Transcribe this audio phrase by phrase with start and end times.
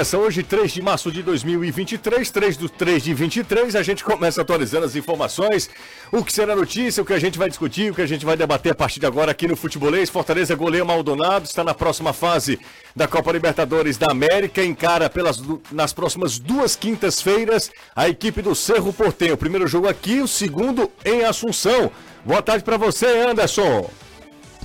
[0.00, 4.40] Essa hoje, 3 de março de 2023, 3 do 3 de 23, a gente começa
[4.40, 5.68] atualizando as informações,
[6.10, 8.34] o que será notícia, o que a gente vai discutir, o que a gente vai
[8.34, 10.08] debater a partir de agora aqui no Futebolês.
[10.08, 12.58] Fortaleza goleia Maldonado, está na próxima fase
[12.96, 18.94] da Copa Libertadores da América, encara pelas, nas próximas duas quintas-feiras a equipe do Cerro
[18.94, 19.34] Portenho.
[19.34, 21.92] O primeiro jogo aqui, o segundo em Assunção.
[22.24, 23.90] Boa tarde para você, Anderson.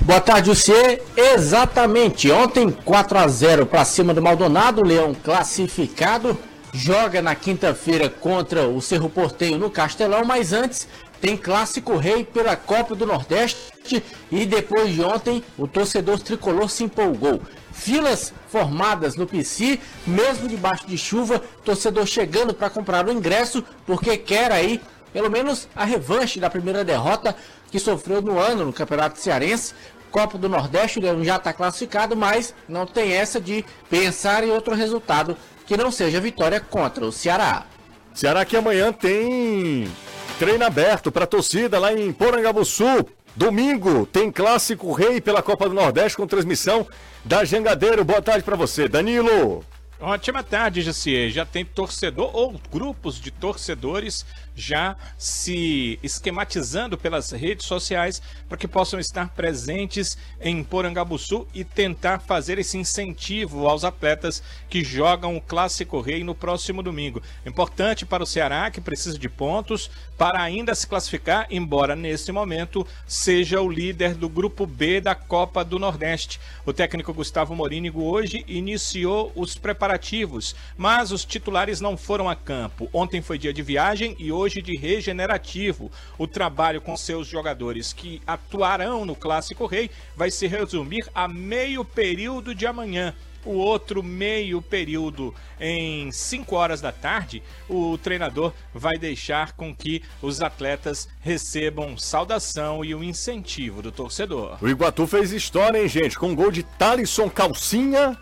[0.01, 1.01] Boa tarde, você.
[1.15, 2.29] Exatamente.
[2.31, 6.37] Ontem 4 a 0 para cima do Maldonado, Leão classificado.
[6.73, 10.87] Joga na quinta-feira contra o Cerro Porteio no Castelão, mas antes
[11.21, 16.83] tem clássico rei pela Copa do Nordeste e depois de ontem o torcedor tricolor se
[16.83, 17.41] empolgou.
[17.71, 24.17] Filas formadas no PC, mesmo debaixo de chuva, torcedor chegando para comprar o ingresso porque
[24.17, 24.81] quer aí
[25.15, 27.33] pelo menos a revanche da primeira derrota
[27.75, 29.73] que sofreu no ano no Campeonato Cearense.
[30.09, 34.49] Copa do Nordeste, o Leão já está classificado, mas não tem essa de pensar em
[34.49, 35.35] outro resultado
[35.67, 37.65] que não seja vitória contra o Ceará.
[38.13, 39.91] Ceará que amanhã tem
[40.39, 43.05] treino aberto para a torcida lá em Porangabuçu.
[43.35, 46.87] Domingo tem clássico rei pela Copa do Nordeste com transmissão
[47.25, 48.05] da Jangadeiro.
[48.05, 49.65] Boa tarde para você, Danilo.
[49.99, 51.29] Ótima tarde, Jacier.
[51.29, 54.25] Já tem torcedor ou grupos de torcedores
[54.55, 62.19] já se esquematizando pelas redes sociais para que possam estar presentes em Porangabuçu e tentar
[62.19, 67.21] fazer esse incentivo aos atletas que jogam o Clássico Rei no próximo domingo.
[67.45, 72.87] Importante para o Ceará, que precisa de pontos para ainda se classificar, embora nesse momento
[73.05, 76.39] seja o líder do grupo B da Copa do Nordeste.
[76.65, 82.89] O técnico Gustavo Morínigo hoje iniciou os preparativos, mas os titulares não foram a campo.
[82.93, 85.91] Ontem foi dia de viagem e hoje hoje de regenerativo.
[86.17, 91.83] O trabalho com seus jogadores que atuarão no Clássico Rei vai se resumir a meio
[91.83, 98.97] período de amanhã o outro meio período em 5 horas da tarde, o treinador vai
[98.97, 104.57] deixar com que os atletas recebam saudação e o um incentivo do torcedor.
[104.61, 106.17] O Iguatu fez história, hein, gente?
[106.17, 108.17] Com gol de Talisson Calcinha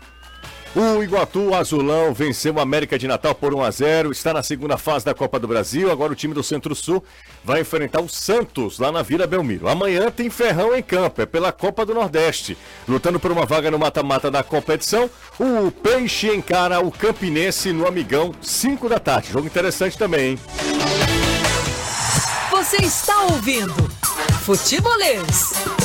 [0.74, 4.76] o Iguatu Azulão venceu o América de Natal por 1 a 0, está na segunda
[4.76, 5.90] fase da Copa do Brasil.
[5.90, 7.02] Agora o time do Centro-Sul
[7.44, 9.68] vai enfrentar o Santos lá na Vila Belmiro.
[9.68, 12.58] Amanhã tem Ferrão em campo, é pela Copa do Nordeste.
[12.88, 15.08] Lutando por uma vaga no mata-mata da competição,
[15.38, 19.30] o Peixe encara o Campinense no Amigão, 5 da tarde.
[19.32, 20.38] Jogo interessante também, hein?
[22.50, 23.74] Você está ouvindo
[24.44, 25.83] Futebolês.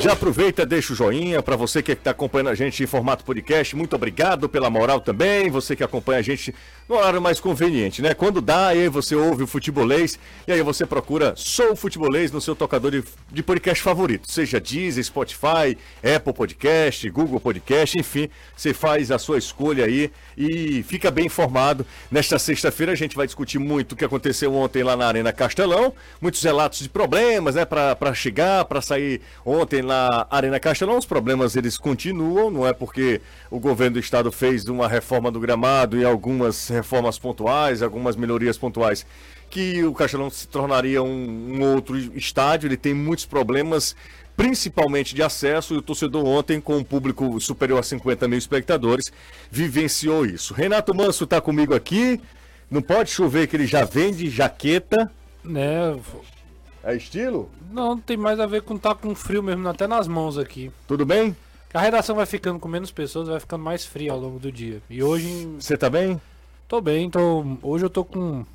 [0.00, 3.76] Já aproveita, deixa o joinha para você que está acompanhando a gente em formato podcast.
[3.76, 5.50] Muito obrigado pela moral também.
[5.50, 6.54] Você que acompanha a gente
[6.90, 8.14] no horário mais conveniente, né?
[8.14, 12.56] Quando dá, aí você ouve o futebolês e aí você procura Sou Futebolês no seu
[12.56, 19.12] tocador de, de podcast favorito, seja Deezer, Spotify, Apple Podcast, Google Podcast, enfim, você faz
[19.12, 21.86] a sua escolha aí e fica bem informado.
[22.10, 25.94] Nesta sexta-feira a gente vai discutir muito o que aconteceu ontem lá na Arena Castelão,
[26.20, 30.98] muitos relatos de problemas, né, para chegar, para sair ontem na Arena Castelão.
[30.98, 35.38] Os problemas eles continuam, não é porque o governo do estado fez uma reforma do
[35.38, 39.06] gramado e algumas reformas pontuais, algumas melhorias pontuais,
[39.48, 42.68] que o Castelão se tornaria um, um outro estádio.
[42.68, 43.94] Ele tem muitos problemas
[44.36, 49.12] principalmente de acesso, e o torcedor ontem, com um público superior a 50 mil espectadores,
[49.50, 50.54] vivenciou isso.
[50.54, 52.18] Renato Manso está comigo aqui,
[52.70, 55.10] não pode chover que ele já vende jaqueta.
[55.44, 55.94] Né,
[56.82, 57.50] é estilo?
[57.70, 60.72] Não, tem mais a ver com estar tá com frio mesmo, até nas mãos aqui.
[60.88, 61.36] Tudo bem?
[61.72, 64.82] A redação vai ficando com menos pessoas, vai ficando mais fria ao longo do dia.
[64.88, 65.46] E hoje.
[65.58, 66.20] Você tá bem?
[66.70, 67.44] Tô bem, tô.
[67.64, 68.46] Hoje eu tô com um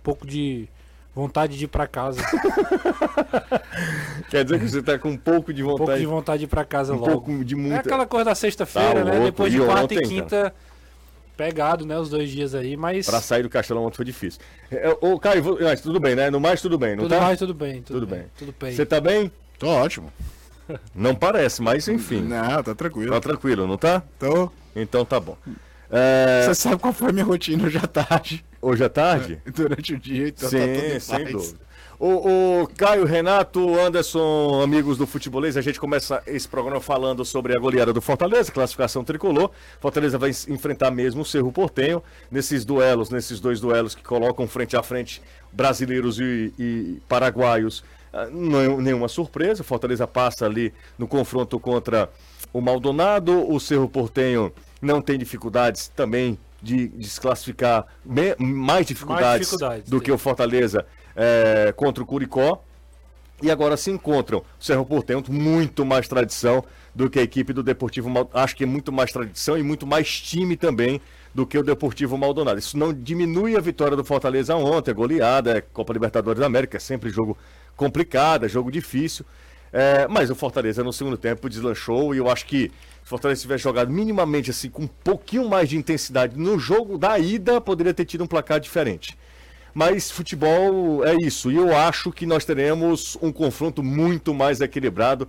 [0.00, 0.68] pouco de
[1.12, 2.22] vontade de ir pra casa.
[4.30, 5.82] Quer dizer que você tá com um pouco de vontade.
[5.82, 7.10] Um pouco de vontade de ir pra casa um logo.
[7.10, 7.78] Pouco de muita...
[7.78, 9.24] É aquela coisa da sexta-feira, tá né?
[9.24, 10.40] Depois de quarta e quinta.
[10.40, 10.54] Cara
[11.36, 13.06] pegado, né, os dois dias aí, mas...
[13.06, 14.42] Pra sair do Castelão ontem foi difícil.
[14.70, 16.28] É, ô, Caio, mas tudo bem, né?
[16.28, 17.20] No mais, tudo bem, não tudo tá?
[17.22, 17.80] mais, tudo bem.
[17.80, 18.18] Tudo, tudo bem.
[18.18, 18.28] bem.
[18.36, 18.72] Tudo bem.
[18.72, 19.32] Você tá bem?
[19.58, 20.12] Tô ótimo.
[20.94, 22.20] Não parece, mas enfim.
[22.20, 23.10] Não, tá tranquilo.
[23.14, 24.02] Tá tranquilo, não tá?
[24.18, 24.52] Tô.
[24.76, 25.34] Então tá bom.
[25.90, 26.46] É...
[26.46, 28.44] Você sabe qual foi a minha rotina hoje à tarde?
[28.62, 29.42] Hoje à tarde?
[29.52, 31.70] Durante o dia, então Sim, tá tudo sem dúvida.
[31.98, 37.54] O, o, Caio, Renato, Anderson, amigos do Futebolês, a gente começa esse programa falando sobre
[37.54, 39.50] a goleada do Fortaleza, classificação tricolor.
[39.78, 44.78] Fortaleza vai enfrentar mesmo o Cerro Portenho nesses duelos, nesses dois duelos que colocam frente
[44.78, 45.20] a frente
[45.52, 47.84] brasileiros e, e paraguaios.
[48.10, 52.08] Ah, não é nenhuma surpresa, Fortaleza passa ali no confronto contra
[52.50, 57.86] o Maldonado, o Cerro Portenho não tem dificuldades também de desclassificar,
[58.38, 60.86] mais dificuldades, mais dificuldades do que o Fortaleza
[61.16, 62.62] é, contra o Curicó.
[63.42, 66.62] E agora se encontram o Cerro Portenho, muito mais tradição
[66.94, 68.38] do que a equipe do Deportivo Maldonado.
[68.38, 71.00] Acho que é muito mais tradição e muito mais time também
[71.34, 72.58] do que o Deportivo Maldonado.
[72.58, 76.76] Isso não diminui a vitória do Fortaleza ontem, a goleada, é Copa Libertadores da América,
[76.76, 77.38] é sempre jogo
[77.76, 79.24] complicado, é jogo difícil.
[79.72, 82.72] É, mas o Fortaleza no segundo tempo deslanchou e eu acho que
[83.04, 87.18] o Fortaleza tivesse jogado minimamente assim, com um pouquinho mais de intensidade no jogo da
[87.18, 89.16] ida, poderia ter tido um placar diferente.
[89.72, 95.28] Mas futebol é isso, e eu acho que nós teremos um confronto muito mais equilibrado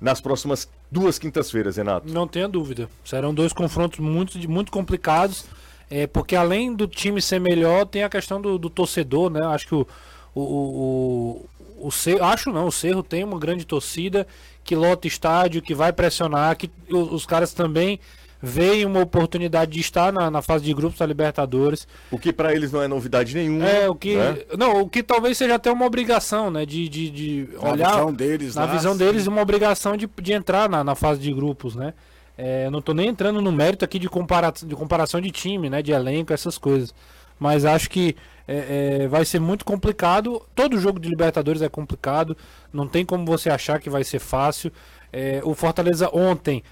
[0.00, 2.12] nas próximas duas quintas-feiras, Renato.
[2.12, 2.88] Não tenha dúvida.
[3.04, 5.44] Serão dois confrontos muito, muito complicados.
[5.90, 9.44] É, porque além do time ser melhor, tem a questão do, do torcedor, né?
[9.46, 9.86] Acho que o,
[10.34, 11.46] o, o,
[11.86, 14.26] o, Cerro, acho não, o Cerro tem uma grande torcida
[14.62, 18.00] que lota estádio, que vai pressionar, que os, os caras também
[18.44, 21.88] veem uma oportunidade de estar na, na fase de grupos da Libertadores.
[22.10, 23.66] O que para eles não é novidade nenhuma.
[23.66, 24.16] É, o que.
[24.16, 24.36] né?
[24.58, 26.66] Não, o que talvez seja até uma obrigação, né?
[26.66, 27.90] De, de, de Na olhar.
[27.90, 28.98] visão deles, na lá, visão sim.
[28.98, 31.94] deles, uma obrigação de, de entrar na, na fase de grupos, né?
[32.36, 35.70] É, eu não tô nem entrando no mérito aqui de, compara de comparação de time,
[35.70, 35.80] né?
[35.80, 36.94] De elenco, essas coisas.
[37.38, 38.16] Mas acho que
[38.46, 40.42] é, é, vai ser muito complicado.
[40.54, 42.36] Todo jogo de Libertadores é complicado.
[42.72, 44.72] Não tem como você achar que vai ser fácil.
[45.12, 46.62] É, o Fortaleza ontem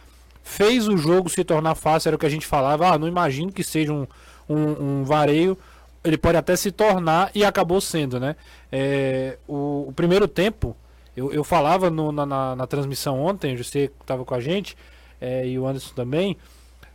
[0.42, 2.88] fez o jogo se tornar fácil, era o que a gente falava.
[2.92, 4.06] Ah, não imagino que seja um,
[4.48, 5.56] um, um vareio.
[6.04, 8.34] Ele pode até se tornar e acabou sendo, né?
[8.70, 10.76] É, o, o primeiro tempo,
[11.16, 14.76] eu, eu falava no- na, na- na transmissão ontem, você estava com a gente
[15.20, 16.36] é, e o Anderson também.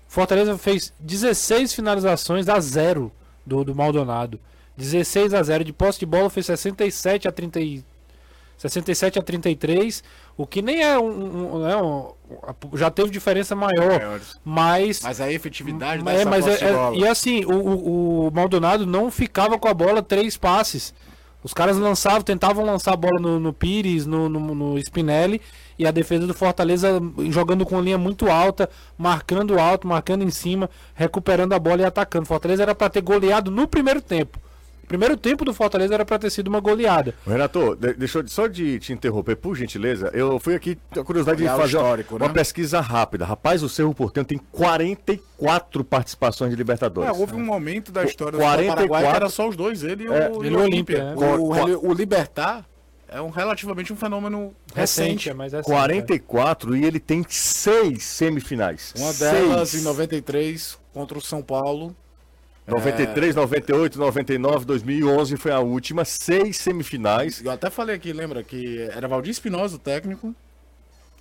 [0.09, 3.11] Fortaleza fez 16 finalizações a zero
[3.47, 4.39] do, do Maldonado.
[4.77, 7.83] 16 a 0 de posse de bola foi 67 a 30 e-
[8.57, 10.03] 67 a 33,
[10.35, 12.11] o que nem é um, um- né, um-
[12.75, 14.35] já teve diferença maior, Maiores.
[14.44, 19.11] mas Mas a efetividade é, mas é- é- e assim, o, o, o Maldonado não
[19.11, 20.93] ficava com a bola três passes.
[21.43, 25.39] Os caras lançavam, tentavam lançar a bola no, no Pires, no, no, no Spinelli,
[25.77, 30.69] e a defesa do Fortaleza jogando com linha muito alta, marcando alto, marcando em cima,
[30.95, 32.25] recuperando a bola e atacando.
[32.25, 34.39] Fortaleza era para ter goleado no primeiro tempo.
[34.83, 37.13] O primeiro tempo do Fortaleza era para ter sido uma goleada.
[37.27, 40.09] Renato, de- deixa eu só de te interromper, por gentileza.
[40.13, 42.33] Eu fui aqui, a curiosidade de Olhar o fazer uma, histórico, uma né?
[42.33, 43.25] pesquisa rápida.
[43.25, 44.38] Rapaz, o Cerro Porteño tem
[44.97, 47.09] 44 participações de Libertadores.
[47.09, 50.06] É, houve um momento da história 44 do Paraguai que era só os dois, ele
[50.06, 51.13] e o, É, e o o Olímpia.
[51.13, 51.62] Olímpia, O, é.
[51.75, 52.65] o, o Libertar
[53.09, 55.30] é um, relativamente um fenômeno recente.
[55.30, 55.65] é mais recente.
[55.71, 58.94] 44 e ele tem seis semifinais.
[58.98, 59.81] Uma delas Seis.
[59.81, 61.95] em 93 contra o São Paulo.
[62.68, 66.04] 93, 98, 99, 2011 foi a última.
[66.04, 67.42] Seis semifinais.
[67.44, 70.36] Eu até falei aqui, lembra, que era Valdir Espinosa o técnico.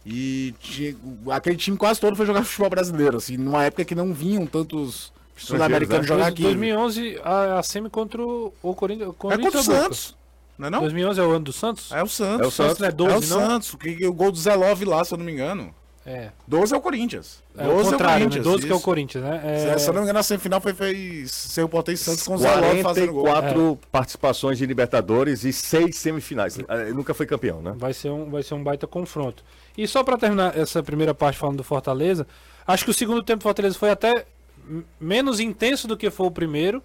[0.05, 0.97] E tinha-
[1.31, 5.13] aquele time quase todo foi jogar futebol brasileiro, assim, numa época que não vinham tantos
[5.37, 6.09] sul-americanos né?
[6.09, 6.43] jogar Dois- aqui.
[6.43, 9.11] 2011, a, a semi contra o, Corinthians.
[9.11, 9.63] É contra o?
[9.63, 10.17] Santos,
[10.59, 10.81] não é não?
[10.81, 11.93] 2011 é o ano do Santos?
[11.93, 12.45] É o Santos.
[12.45, 12.83] É o Santos.
[12.83, 13.47] é 12, é o não?
[13.47, 15.75] Santos, que, que o gol do Zé Love lá, se eu não me engano.
[16.09, 16.31] É.
[16.47, 17.43] 12 é o Corinthians.
[17.59, 18.39] É 12 o contrário, né?
[18.39, 18.85] 12 que é o isso.
[18.85, 19.41] Corinthians, né?
[19.45, 22.23] É, Se, se eu não me engano, a semifinal foi, foi Cerro Porteño e Santos
[22.23, 23.25] com o Zé Love fazendo gol.
[23.25, 26.57] 44 participações de Libertadores e seis semifinais.
[26.61, 27.75] Eh, Nunca foi campeão, né?
[27.77, 29.43] vai, ser um, vai ser um baita confronto.
[29.77, 32.25] E só pra terminar essa primeira parte falando do Fortaleza,
[32.65, 34.27] acho que o segundo tempo do Fortaleza foi até
[35.01, 36.81] menos intenso do que foi o primeiro,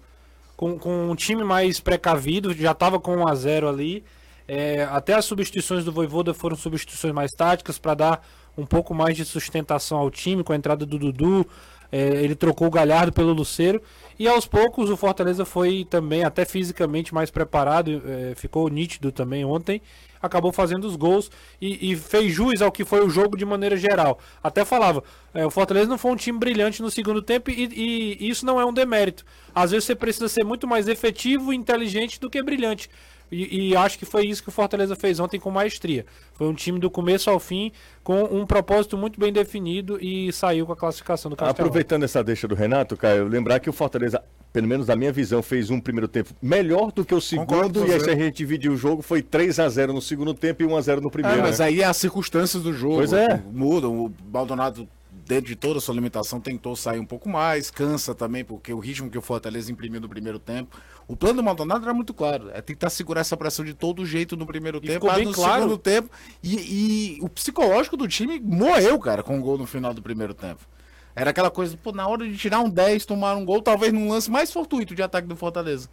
[0.62, 4.04] com, com um time mais precavido, já tava com 1 a 0 ali.
[4.46, 9.16] É, até as substituições do Voivoda foram substituições mais táticas para dar um pouco mais
[9.16, 11.44] de sustentação ao time, com a entrada do Dudu.
[11.90, 13.82] é, ele trocou o Galhardo pelo Luceiro.
[14.22, 18.00] E aos poucos o Fortaleza foi também, até fisicamente, mais preparado.
[18.06, 19.82] é, ficou nítido também ontem.
[20.22, 21.28] Acabou fazendo os gols
[21.60, 24.20] e, e fez jus ao que foi o jogo de maneira geral.
[24.40, 25.02] Até falava,
[25.34, 28.46] é, o Fortaleza não foi um time brilhante no segundo tempo e, e- e isso
[28.46, 29.24] não é um demérito.
[29.52, 32.88] Às vezes você precisa ser muito mais efetivo e inteligente do que brilhante.
[33.32, 36.04] E, e acho que foi isso que o Fortaleza fez ontem com maestria.
[36.34, 37.72] Foi um time do começo ao fim,
[38.04, 41.50] com um propósito muito bem definido e saiu com a classificação do Castelão.
[41.66, 44.22] Aproveitando essa deixa do Renato, Caio, lembrar que o Fortaleza,
[44.52, 47.80] pelo menos na minha visão, fez um primeiro tempo melhor do que o Concordo segundo.
[47.80, 50.34] com E aí, se a gente dividir o jogo, foi 3 a 0 no segundo
[50.34, 51.40] tempo e 1 a 0 no É, primeiro.
[51.40, 51.64] mas né?
[51.64, 53.42] aí é as circunstâncias do jogo Pois é.
[53.50, 53.92] mudam.
[54.06, 54.86] O Maldonado,
[55.26, 58.78] dentro de toda a sua limitação, tentou sair um pouco mais, cansa também, porque o
[58.78, 60.76] ritmo que o Fortaleza imprimiu no primeiro tempo.
[61.06, 64.36] O plano do Maldonado era muito claro: é tentar segurar essa pressão de todo jeito
[64.36, 65.62] no primeiro tempo, ficou mas no claro.
[65.62, 66.10] segundo tempo.
[66.42, 70.34] E, e o psicológico do time morreu, cara, com o gol no final do primeiro
[70.34, 70.60] tempo.
[71.14, 74.08] Era aquela coisa, pô, na hora de tirar um 10, tomar um gol, talvez num
[74.08, 75.88] lance mais fortuito de ataque do Fortaleza.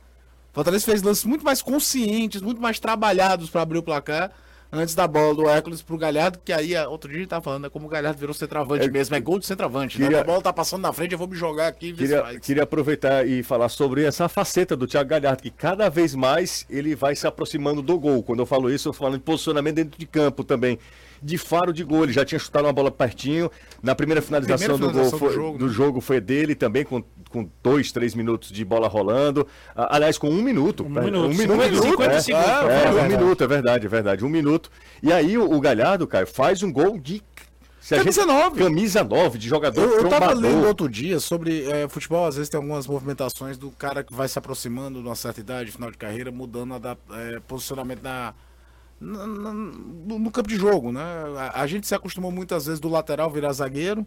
[0.54, 4.32] Fortaleza fez lances muito mais conscientes, muito mais trabalhados para abrir o placar
[4.72, 7.42] antes da bola do Hércules pro Galhardo, que aí, ah, outro dia a gente tava
[7.44, 10.20] falando, é como o Galhardo virou centroavante É, mesmo, é gol de centroavante, queria- né?
[10.20, 13.42] A bola tá passando na frente, eu vou me jogar aqui Queria, queria aproveitar e
[13.44, 17.82] falar sobre essa faceta do Thiago Galhardo, que cada vez mais ele vai se aproximando
[17.82, 18.22] do gol.
[18.24, 20.78] Quando eu falo isso, eu falando de posicionamento dentro de campo também.
[21.22, 22.04] De faro de gol.
[22.04, 23.50] Ele já tinha chutado uma bola pertinho.
[23.82, 25.74] Na primeira finalização, Primeira do, gol finalização foi, do do, jogo, né?
[25.74, 29.46] jogo, foi dele também, com, com dois, três minutos de bola rolando.
[29.76, 30.84] Ah, Aliás, com um minuto.
[30.84, 32.22] Um minuto, Um minuto, 50 50 é.
[32.22, 32.48] segundos.
[32.48, 33.02] É, falar.
[33.04, 34.26] um minuto, é verdade, é verdade.
[34.26, 34.70] Um minuto.
[35.02, 37.22] E aí o, o Galhardo, cara, faz um gol de.
[37.80, 38.62] se Camisa nove.
[38.64, 42.50] Camisa 9, de jogador Eu, eu tava lendo outro dia sobre é, futebol, às vezes
[42.50, 45.98] tem algumas movimentações do cara que vai se aproximando de uma certa idade, final de
[45.98, 48.34] carreira, mudando a da- é, posicionamento na,
[49.00, 51.02] na- no, no campo de jogo, né?
[51.54, 54.06] A, a gente se acostumou muitas vezes do lateral virar zagueiro.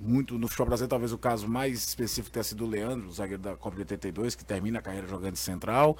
[0.00, 3.40] Muito no futebol brasileiro, talvez o caso mais específico tenha sido o Leandro, o zagueiro
[3.42, 5.96] da Copa de 82, que termina a carreira jogando de central.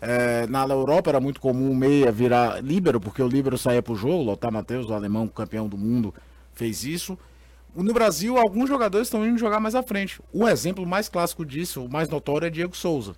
[0.00, 3.94] É, na Europa era muito comum o meia virar líbero, porque o líbero saía pro
[3.94, 4.24] jogo.
[4.24, 6.12] Lothar Matheus, o alemão campeão do mundo,
[6.52, 7.16] fez isso.
[7.76, 10.20] No Brasil, alguns jogadores estão indo jogar mais à frente.
[10.32, 13.14] O exemplo mais clássico disso, o mais notório, é Diego Souza,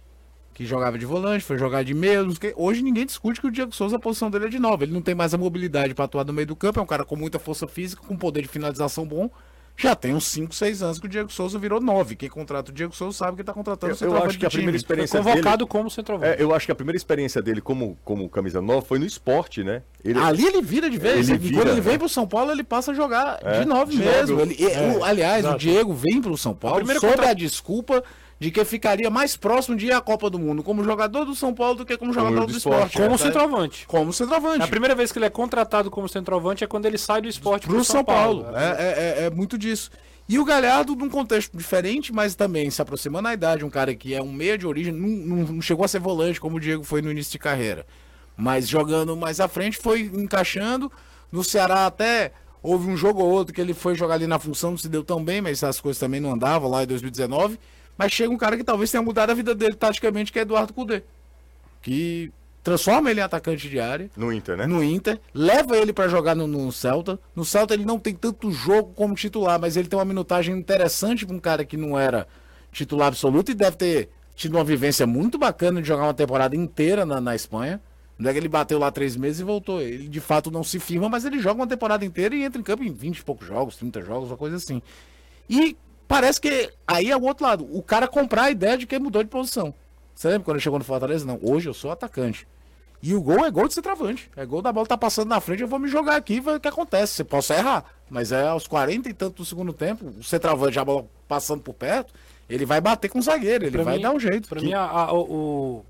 [0.57, 2.23] que jogava de volante, foi jogar de meia.
[2.23, 2.55] não sei o quê.
[2.57, 4.87] Hoje ninguém discute que o Diego Souza, a posição dele é de nove.
[4.87, 7.05] Ele não tem mais a mobilidade para atuar no meio do campo, é um cara
[7.05, 9.29] com muita força física, com poder de finalização bom.
[9.77, 12.17] Já tem uns 5, 6 anos que o Diego Souza virou 9.
[12.17, 14.47] Quem contrata o Diego Souza sabe que está contratando Eu, o eu centroavante acho que
[14.47, 14.63] a time.
[14.63, 15.69] primeira Foi experiência convocado dele...
[15.69, 16.41] como centroavante.
[16.41, 19.63] É, eu acho que a primeira experiência dele como, como camisa 9 foi no esporte,
[19.63, 19.83] né?
[20.03, 21.29] Ele, Ali ele vira de vez.
[21.29, 21.91] Ele vira, Quando ele né?
[21.91, 24.39] vem pro São Paulo, ele passa a jogar É, de nove de mesmo.
[24.39, 24.57] nove.
[24.59, 25.59] Ele- o- aliás, o.
[25.59, 28.03] Diego vem pro São Paulo primeiro sob contra- a desculpa
[28.39, 31.55] de que ficaria mais próximo de ir à Copa do Mundo como jogador do São
[31.55, 33.03] Paulo do que como jogador do do esporte, esporte.
[33.03, 33.87] como É, centroavante.
[33.87, 34.63] Como centroavante.
[34.63, 37.67] A primeira vez que ele é contratado como centroavante é quando ele sai do esporte
[37.67, 38.47] pro São Paulo.
[38.55, 39.91] É, é- é- é muito disso.
[40.29, 44.13] E o Galhardo, num contexto diferente, mas também se aproximando da idade, um cara que
[44.13, 46.83] é um meia de origem, não, não- não chegou a ser volante como o Diego
[46.85, 47.87] foi no início de carreira.
[48.37, 50.93] Mas jogando mais à frente, foi encaixando.
[51.33, 54.73] No Ceará até houve um jogo ou outro que ele foi jogar ali na função,
[54.73, 57.59] não se deu tão bem, mas as coisas também não andavam lá em 2019.
[57.97, 60.73] Mas chega um cara que talvez tenha mudado a vida dele taticamente, que é Eduardo
[60.73, 61.03] Cudê.
[61.83, 64.67] Que transforma ele em atacante de área No Inter, né?
[64.67, 67.19] no Inter, leva ele pra jogar no, no Celta.
[67.35, 71.25] No Celta ele não tem tanto jogo como titular, mas ele tem uma minutagem interessante
[71.25, 72.27] pra um cara que não era
[72.73, 77.07] titular absoluto e deve ter tido uma vivência muito bacana de jogar uma temporada inteira
[77.07, 77.81] na, na Espanha.
[78.19, 79.81] Não é que ele bateu lá três meses e voltou.
[79.81, 82.65] Ele de fato não se firma, mas ele joga uma temporada inteira e entra em
[82.65, 84.83] campo em 20 e poucos jogos, 30 jogos, uma coisa assim.
[85.49, 85.77] E
[86.09, 87.69] parece que aí é o outro lado.
[87.73, 89.73] O cara comprar a ideia de que ele mudou de posição.
[90.15, 91.25] Você lembra quando ele chegou no Fortaleza?
[91.27, 92.47] Não, hoje eu sou atacante.
[93.03, 94.31] E o gol é gol de centroavante.
[94.35, 96.57] É gol da bola tá passando na frente, eu vou me jogar aqui e ver
[96.57, 97.13] o que acontece.
[97.15, 100.85] Você possa errar, mas é aos 40 e tanto do segundo tempo, o centroavante, a
[100.85, 102.13] bola passando por perto,
[102.49, 104.49] ele vai bater com o zagueiro, ele Pra vai mim- dar um jeito.
[104.49, 105.85] Pra mim, a- a- o,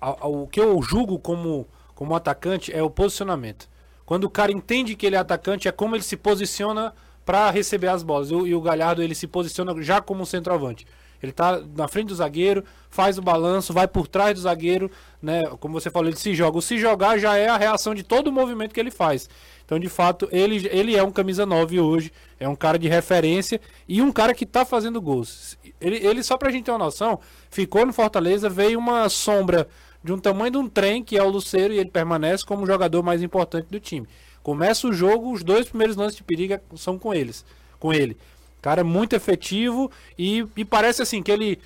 [0.00, 3.68] a- o que eu julgo como, como atacante é o posicionamento.
[4.06, 6.92] Quando o cara entende que ele é atacante, é como ele se posiciona
[7.24, 8.30] para receber as bolas.
[8.30, 10.86] E, o- e o Galhardo, ele se posiciona já como um centroavante.
[11.22, 15.42] Ele tá na frente do zagueiro, faz o balanço, vai por trás do zagueiro, né?
[15.60, 16.56] Como você falou, ele se joga.
[16.56, 19.28] O se jogar já é a reação de todo o movimento que ele faz.
[19.64, 22.10] Então, de fato, ele, ele é um camisa 9 hoje,
[22.40, 25.58] é um cara de referência e um cara que tá fazendo gols.
[25.78, 29.68] Ele, ele, só pra gente ter uma noção, ficou no Fortaleza, veio uma sombra
[30.02, 32.66] de um tamanho de um trem, que é o Luceiro, e ele permanece como o
[32.66, 34.08] jogador mais importante do time.
[34.42, 37.44] Começa o jogo, os dois primeiros lances de perigo são com eles,
[37.78, 38.16] com ele.
[38.62, 41.58] Cara muito efetivo e, e parece assim que ele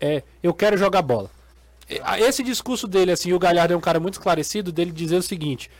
[0.00, 1.30] é, eu quero jogar bola.
[2.18, 5.70] Esse discurso dele, assim, o Galhardo é um cara muito esclarecido, dele dizer o seguinte: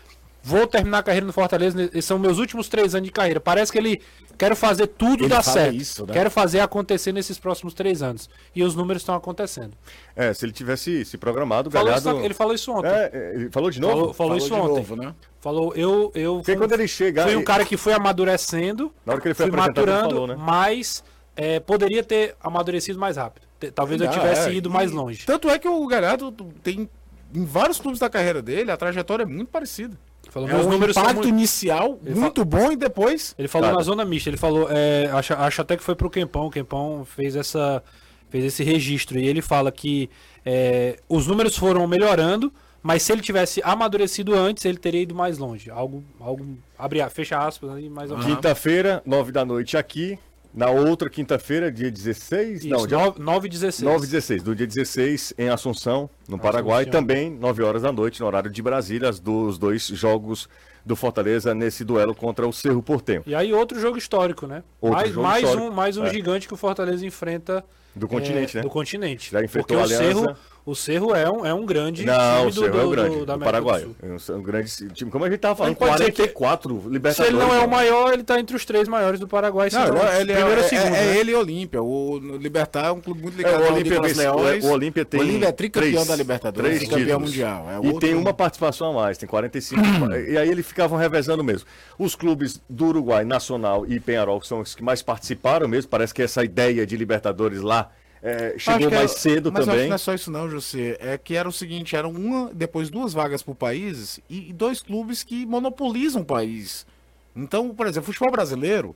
[0.43, 3.39] vou terminar a carreira no Fortaleza, esses são meus últimos três anos de carreira.
[3.41, 4.01] Parece que ele
[4.37, 5.75] quer fazer tudo Ele dar certo.
[5.77, 6.13] isso, né?
[6.13, 8.29] Quero fazer acontecer nesses próximos três anos.
[8.55, 9.73] E os números estão acontecendo.
[10.17, 12.11] É, se ele tivesse se programado, o Falou Galhardo...
[12.17, 12.89] isso- ele falou isso ontem.
[12.91, 13.95] É, é, ele falou de novo?
[13.95, 14.77] falou falou Falou isso de ontem.
[14.77, 15.15] novo, né?
[15.41, 16.11] Falou, eu.
[16.15, 17.23] eu Porque fui, quando ele chega...
[17.25, 18.93] fui um cara que foi amadurecendo.
[19.07, 20.37] Na hora que ele foi fui maturando, falou, né?
[20.39, 21.05] mas
[21.37, 23.47] é, poderia ter amadurecido mais rápido.
[23.75, 25.25] Talvez eu Ah, tivesse é, ido e- mais longe.
[25.25, 26.33] Tanto é que o Galhardo
[26.65, 26.89] tem,
[27.33, 29.97] em vários clubes da carreira dele, a trajetória é muito parecida.
[30.33, 33.67] Falou, É um números são impacto muito- inicial Ele muito bom e depois Ele falou
[33.67, 33.77] Cara.
[33.79, 37.05] na zona mista, ele falou, é, acho, acho até que foi pro Quempão, o Quempão
[37.05, 37.83] fez essa
[38.31, 40.09] fez esse registro e ele fala que
[40.45, 42.51] é, os números foram melhorando,
[42.83, 45.71] mas se ele tivesse amadurecido antes, ele teria ido mais longe.
[45.71, 48.35] Algo, algo abre, fecha aspas aí, mais ou menos.
[48.35, 50.19] Quinta-feira, nove da noite aqui.
[50.55, 52.65] Na outra quinta-feira, dia 16...
[52.67, 53.83] não, Isso, dia 9 e 16.
[53.91, 57.01] 9 e 16, do dia 16 em Assunção, no Paraguai, Assunção.
[57.01, 60.49] também 9 horas da noite, no horário de Brasília, as do- os dois jogos
[60.85, 64.63] do Fortaleza nesse duelo contra o Cerro Portenho, E aí outro jogo histórico, né?
[64.81, 65.67] Outro mais jogo mais histórico.
[65.69, 66.11] um, mais um É.
[66.11, 68.63] gigante que o Fortaleza enfrenta do continente, é, né?
[68.63, 69.31] Do continente.
[69.33, 70.21] Já enfrentou Porque a o Aliança.
[70.21, 72.85] Cerro, o Cerro é um, é um grande Não, time o do, Cerro é o
[72.85, 73.81] do- grande, do- do, da América Paraguai.
[73.83, 74.33] do Sul.
[74.33, 76.83] É um, um grande time, como a gente tava falando, Mas pode ser que- 44
[76.83, 77.35] Se Libertadores.
[77.35, 77.67] ele não é o né?
[77.67, 79.71] maior, ele tá entre os três maiores do Paraguai.
[79.71, 81.17] se Não, não- ele é, primeiro ou é- segundo, é né?
[81.19, 81.83] ele e Olímpia.
[81.83, 84.65] O Libertar é um clube muito É, ligado o ao Olímpia Leões.
[84.65, 86.07] o Olímpia tem O Olímpia é tricampeão três.
[86.09, 87.31] da Libertadores Três campeão títulos.
[87.31, 87.67] mundial.
[87.71, 89.83] É e outro- tem uma participação a mais, tem 45.
[90.31, 91.67] e aí eles ficavam revezando mesmo.
[91.99, 96.15] Os clubes do Uruguai, Nacional e Penharol, que são os que mais participaram mesmo, parece
[96.15, 97.91] que essa ideia de Libertadores lá
[98.23, 99.83] é, chegou é- mais cedo mas também.
[99.83, 100.97] que não é só isso não, José.
[101.01, 104.81] É que era o seguinte, eram uma, depois duas vagas por países e, e dois
[104.81, 106.87] clubes que monopolizam o país.
[107.35, 108.95] Então, por exemplo, futebol brasileiro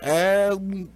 [0.00, 0.50] é,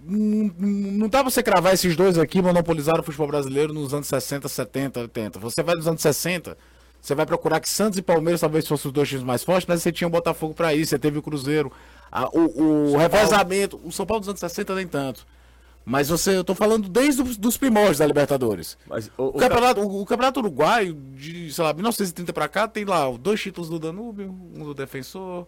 [0.05, 4.47] não, dá pra você cravar esses dois aqui monopolizaram o futebol brasileiro nos anos 60,
[4.47, 5.39] 70, 80.
[5.39, 6.57] Você vai nos anos 60,
[7.01, 9.81] você vai procurar que Santos e Palmeiras talvez fossem os dois times mais fortes, mas
[9.83, 11.69] você tinha o Botafogo pra isso, você teve o Cruzeiro,
[12.09, 15.27] a- o, o revezamento, o São Paulo dos anos 60 nem tanto.
[15.85, 18.77] Mas você, eu tô falando desde os dos primórdios da Libertadores.
[18.87, 22.67] Mas, o, O, o campeonato, o, o campeonato uruguaio, de, sei lá, 1930 pra cá,
[22.67, 25.45] tem lá dois títulos do Danúbio, um do Defensor.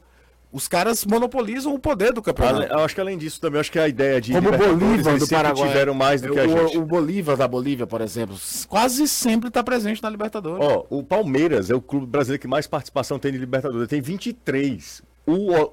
[0.52, 2.72] Os caras monopolizam o poder do campeonato.
[2.72, 5.28] eu acho que além disso também, acho que a ideia de Como o Bolívar do
[5.28, 5.68] Paraguai.
[5.68, 6.78] tiveram mais do que a gente.
[6.78, 8.38] o, o Bolívar da Bolívia, por exemplo,
[8.70, 10.66] quase sempre tá presente na Libertadores.
[10.66, 15.02] Ó, o Palmeiras é o clube brasileiro que mais participação tem de Libertadores, tem 23.
[15.28, 15.72] O, o,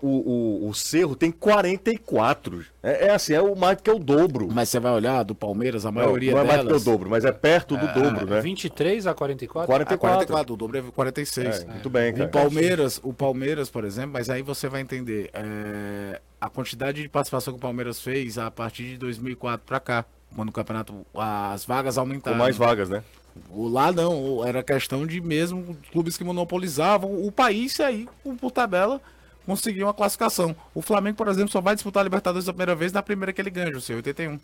[0.65, 2.65] o, o Cerro tem 44.
[2.83, 4.49] É, é assim, é o mais do que é o dobro.
[4.51, 6.83] Mas você vai olhar do Palmeiras, a Não, maioria não é mais do que delas...
[6.83, 8.41] o dobro, mas é perto do dobro, né?
[8.41, 9.67] 23 a 44?
[9.67, 10.07] 44.
[10.07, 11.63] Ah, 44, o dobro é 46.
[11.63, 12.25] É, muito bem, cara.
[12.27, 17.09] O Palmeiras, o Palmeiras, por exemplo, mas aí você vai entender é, a quantidade de
[17.09, 20.05] participação que o Palmeiras fez a partir de 2004 pra cá,
[20.35, 22.39] quando o campeonato, as vagas Com aumentaram.
[22.39, 23.03] mais vagas, né?
[23.51, 28.09] O lá não, era questão de mesmo clubes que monopolizavam o país e aí,
[28.41, 29.01] por tabela,
[29.47, 30.55] conseguiam a classificação.
[30.75, 33.41] O Flamengo, por exemplo, só vai disputar a Libertadores a primeira vez na primeira que
[33.41, 34.39] ele ganha, José, 81.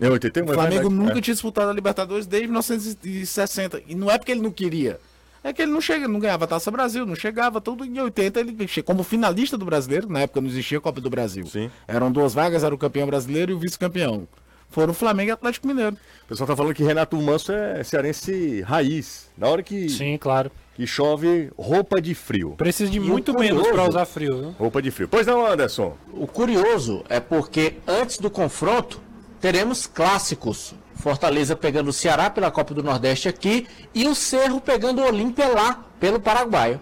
[0.00, 0.94] É 81, O é Flamengo verdade.
[0.94, 3.82] nunca tinha disputado a Libertadores desde 1960.
[3.86, 4.98] E não é porque ele não queria.
[5.42, 8.40] É que ele não chega, não ganhava a Taça Brasil, não chegava, tudo em 80
[8.40, 11.46] ele chegou como finalista do brasileiro, na época não existia Copa do Brasil.
[11.46, 11.70] Sim.
[11.86, 14.26] Eram duas vagas, era o campeão brasileiro e o vice-campeão.
[14.74, 15.96] Foram Flamengo e o Atlético Mineiro.
[16.24, 19.28] O pessoal tá falando que Renato Manso é cearense raiz.
[19.38, 20.50] Na hora que, Sim, claro.
[20.74, 22.54] que chove, roupa de frio.
[22.56, 24.50] Precisa de E muito menos curioso- pra usar frio, viu?
[24.58, 25.06] Roupa de frio.
[25.08, 25.96] Pois não, Anderson.
[26.12, 29.00] O curioso é porque antes do confronto
[29.40, 30.74] teremos clássicos.
[30.96, 35.46] Fortaleza pegando o Ceará pela Copa do Nordeste aqui e o Cerro pegando o Olímpia
[35.48, 36.80] lá pelo Paraguaio.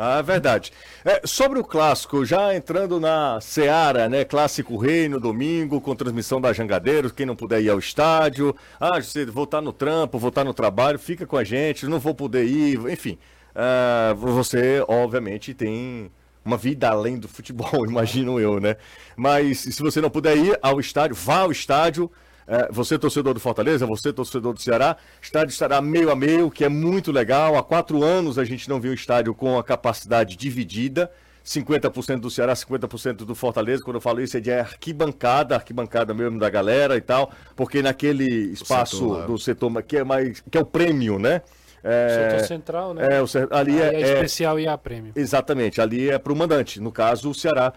[0.00, 0.72] Ah, verdade.
[1.04, 4.24] É, sobre o clássico, já entrando na Seara, né?
[4.24, 8.54] Clássico Rei no domingo, com transmissão da Jangadeiros, quem não puder ir ao estádio.
[8.78, 11.98] Ah, você vou estar no trampo, vou estar no trabalho, fica com a gente, não
[11.98, 13.18] vou poder ir, enfim.
[13.56, 16.12] ah, você, obviamente, tem
[16.44, 18.76] uma vida além do futebol, imagino eu, né?
[19.16, 22.08] Mas se você não puder ir ao estádio, vá ao estádio.
[22.50, 26.64] É, você, torcedor do Fortaleza, você, torcedor do Ceará, estádio estará meio a meio, que
[26.64, 27.58] é muito legal.
[27.58, 31.10] Há quatro anos a gente não viu um estádio com a capacidade dividida.
[31.44, 33.82] 50% do Ceará, 50% do Fortaleza.
[33.82, 38.52] Quando eu falo isso, é de arquibancada, arquibancada mesmo da galera e tal, porque naquele
[38.52, 40.42] espaço setor do setor que é mais.
[40.50, 41.42] que é o prêmio, né?
[41.82, 43.06] É, Setor central, né?
[43.10, 45.12] é, o, ali é, é, é- especial e a prêmio.
[45.14, 47.72] Exatamente, ali é para o mandante, no caso o Ceará,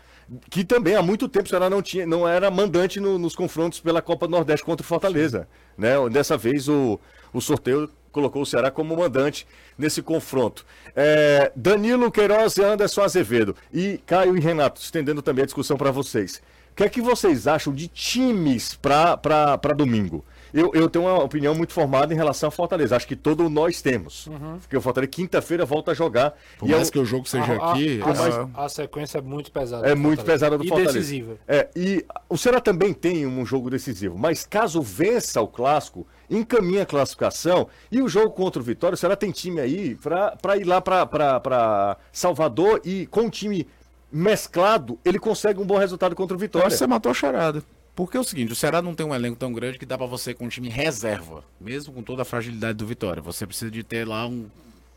[0.49, 3.79] que também há muito tempo o Ceará não, tinha, não era mandante no- nos confrontos
[3.79, 5.47] pela Copa do Nordeste contra o Fortaleza.
[5.77, 5.93] Né?
[6.11, 6.99] Dessa vez o,
[7.33, 10.65] o sorteio colocou o Ceará como mandante nesse confronto.
[10.95, 13.55] É, Danilo Queiroz e Anderson Azevedo.
[13.73, 16.41] E Caio e Renato, estendendo também a discussão para vocês.
[16.71, 20.25] O que é que vocês acham de times para domingo?
[20.53, 22.95] Eu, eu tenho uma opinião muito formada em relação ao Fortaleza.
[22.95, 24.27] Acho que todos nós temos.
[24.61, 26.33] Porque o Fortaleza quinta-feira volta a jogar.
[26.59, 27.99] Por e é mais um- que o jogo seja A- a- aqui.
[28.01, 29.87] a, ah, a sequência é muito pesada.
[29.87, 30.93] é muito pesada do e Fortaleza.
[30.93, 31.37] decisiva.
[31.47, 36.83] É, e o Ceará também tem um jogo decisivo, mas caso vença o clássico, encaminha
[36.83, 40.63] a classificação e o jogo contra o Vitória, o Ceará tem time aí para ir
[40.65, 43.67] lá para Salvador e com o time
[44.11, 46.67] mesclado, ele consegue um bom resultado contra o Eu Vitória.
[46.67, 47.63] acho que você matou a charada.
[48.05, 50.07] Porque é o seguinte, o Ceará não tem um elenco tão grande que dá pra
[50.07, 53.21] você com um time reserva, mesmo com toda a fragilidade do Vitória.
[53.21, 54.47] Você precisa de ter lá um-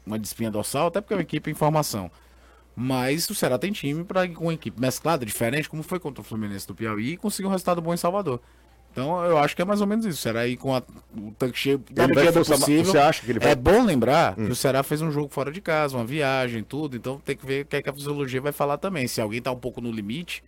[0.07, 2.11] uma espinha dorsal, até porque é uma equipe em formação.
[2.77, 6.25] Mas o Ceará tem time para com uma equipe mesclada, diferente, como foi contra o
[6.25, 8.41] Fluminense do Piauí, e conseguir um resultado bom em Salvador.
[8.91, 10.19] Então eu acho que é mais ou menos isso.
[10.19, 10.83] O Ceará aí com a-
[11.17, 12.85] o tanque cheio da medida forçar ma- possível.
[12.85, 13.53] Você acha que ele vai- Hum.
[13.53, 16.97] É bom lembrar que o Ceará fez um jogo fora de casa, uma viagem, tudo.
[16.97, 19.07] Então tem que ver o que, é que a fisiologia vai falar também.
[19.09, 20.43] Se alguém tá um pouco no limite,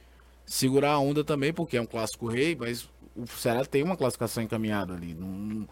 [0.46, 4.42] segurar a onda também, porque é um clássico rei, mas o Ceará tem uma classificação
[4.42, 5.12] encaminhada ali.
[5.14, 5.66] Não-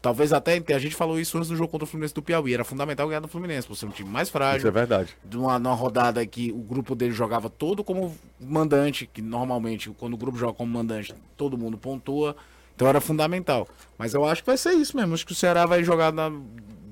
[0.00, 2.64] talvez até, a gente falou isso antes do jogo contra o Fluminense do Piauí, era
[2.64, 5.14] fundamental ganhar do Fluminense, por ser um time mais Isso é frágil, verdade.
[5.24, 10.14] de uma, numa rodada que o grupo dele jogava todo como mandante, que normalmente quando
[10.14, 12.34] o grupo joga como mandante, todo mundo pontua,
[12.74, 13.68] então era fundamental.
[13.98, 16.32] Mas eu acho que vai ser isso mesmo, acho que o Ceará vai jogar na-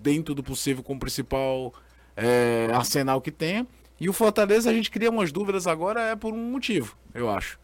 [0.03, 1.73] dentro do possível com o principal
[2.21, 3.67] é, arsenal que tenha,
[4.01, 7.59] e o Fortaleza a gente cria umas dúvidas agora é por um motivo, eu acho.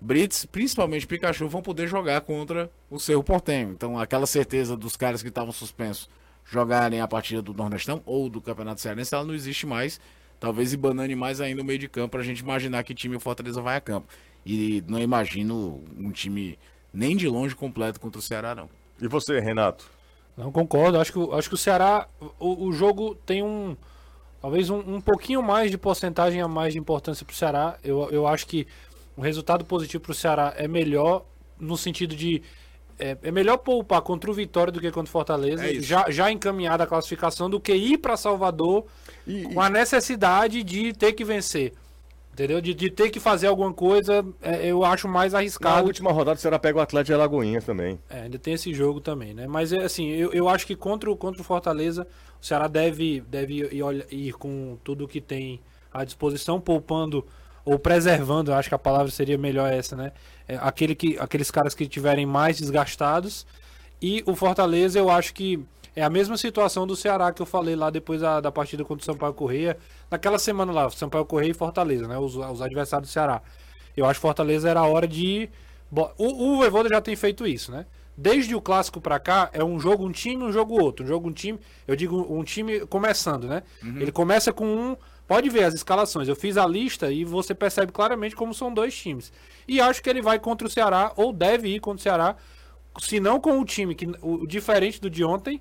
[0.00, 3.70] Brits, principalmente Pikachu, vão poder jogar contra o Cerro Portenho.
[3.70, 6.10] Então, aquela certeza dos caras que estavam suspensos
[6.44, 9.98] jogarem a partida do Nordestão ou do Campeonato Cearense, ela não existe mais.
[10.38, 13.20] Talvez banane mais ainda o meio de campo para a gente imaginar que time o
[13.20, 14.06] Fortaleza vai a campo.
[14.44, 16.58] E não imagino um time
[16.92, 18.68] nem de longe completo contra o Ceará, não.
[19.00, 19.90] E você, Renato?
[20.36, 20.98] Não concordo.
[20.98, 22.06] Acho que, acho que o Ceará,
[22.38, 23.76] o, o jogo tem um.
[24.44, 27.78] Talvez um, um pouquinho mais de porcentagem a mais de importância para o Ceará.
[27.82, 28.66] Eu, eu acho que
[29.16, 31.24] o resultado positivo para o Ceará é melhor
[31.58, 32.42] no sentido de.
[32.98, 36.30] É, é, melhor poupar contra o Vitória do que contra o Fortaleza, é já, já
[36.30, 38.84] encaminhada a classificação, do que ir para Salvador
[39.26, 41.72] e, com a necessidade de ter que vencer.
[42.34, 42.60] Entendeu?
[42.60, 45.76] De, de ter que fazer alguma coisa, é, eu acho mais arriscado.
[45.76, 47.96] Na última rodada, o Ceará pega o Atlético de Alagoinhas também.
[48.10, 49.46] É, ainda tem esse jogo também, né?
[49.46, 52.04] Mas, é assim, eu, eu acho que contra o, contra o Fortaleza,
[52.42, 55.60] o Ceará deve, deve ir, ir com tudo que tem
[55.92, 57.24] à disposição, poupando
[57.64, 60.10] ou preservando, acho que a palavra seria melhor essa, né?
[60.48, 63.46] É, aquele que, aqueles caras que estiverem mais desgastados.
[64.02, 65.64] E o Fortaleza, eu acho que
[65.96, 69.02] é a mesma situação do Ceará que eu falei lá depois da, da partida contra
[69.02, 69.76] o Sampaio Correia.
[70.10, 72.18] Naquela semana lá, Sampaio Correia e Fortaleza, né?
[72.18, 73.40] Os, os adversários do Ceará.
[73.96, 75.48] Eu acho que Fortaleza era a hora de.
[76.18, 77.86] O, o Voivoda já tem feito isso, né?
[78.16, 81.04] Desde o clássico para cá, é um jogo um time, um jogo outro.
[81.04, 83.62] Um jogo um time, eu digo um time começando, né?
[83.82, 84.00] Uhum.
[84.00, 84.96] Ele começa com um.
[85.26, 86.28] Pode ver as escalações.
[86.28, 89.32] Eu fiz a lista e você percebe claramente como são dois times.
[89.66, 92.36] E acho que ele vai contra o Ceará, ou deve ir contra o Ceará,
[93.00, 95.60] se não com o time que o diferente do de ontem,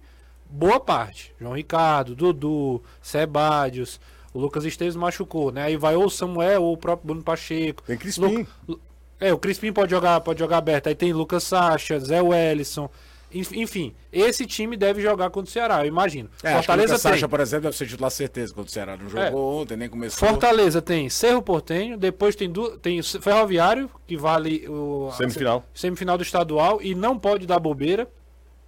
[0.54, 1.34] boa parte.
[1.40, 4.00] João Ricardo, Dudu, Sebadios,
[4.34, 5.64] o Lucas Esteves machucou, né?
[5.64, 7.84] Aí vai ou o Samuel ou o próprio Bruno Pacheco.
[7.84, 8.48] Tem Crispim.
[8.68, 8.80] Lu...
[9.20, 10.88] É, o Crispim pode jogar, pode jogar aberto.
[10.88, 12.90] Aí tem Lucas Sacha, Zé Wellison.
[13.36, 16.30] Enfim, esse time deve jogar contra o Ceará, eu imagino.
[16.44, 17.00] É, Fortaleza tem.
[17.00, 18.96] Sacha, por exemplo, deve ser titular certeza contra o Ceará.
[18.96, 19.62] Não jogou é.
[19.62, 20.30] ontem, nem começou.
[20.30, 22.78] Fortaleza tem Cerro Portenho, depois tem, du...
[22.78, 25.66] tem Ferroviário, que vale o semifinal.
[25.74, 28.08] semifinal do estadual e não pode dar bobeira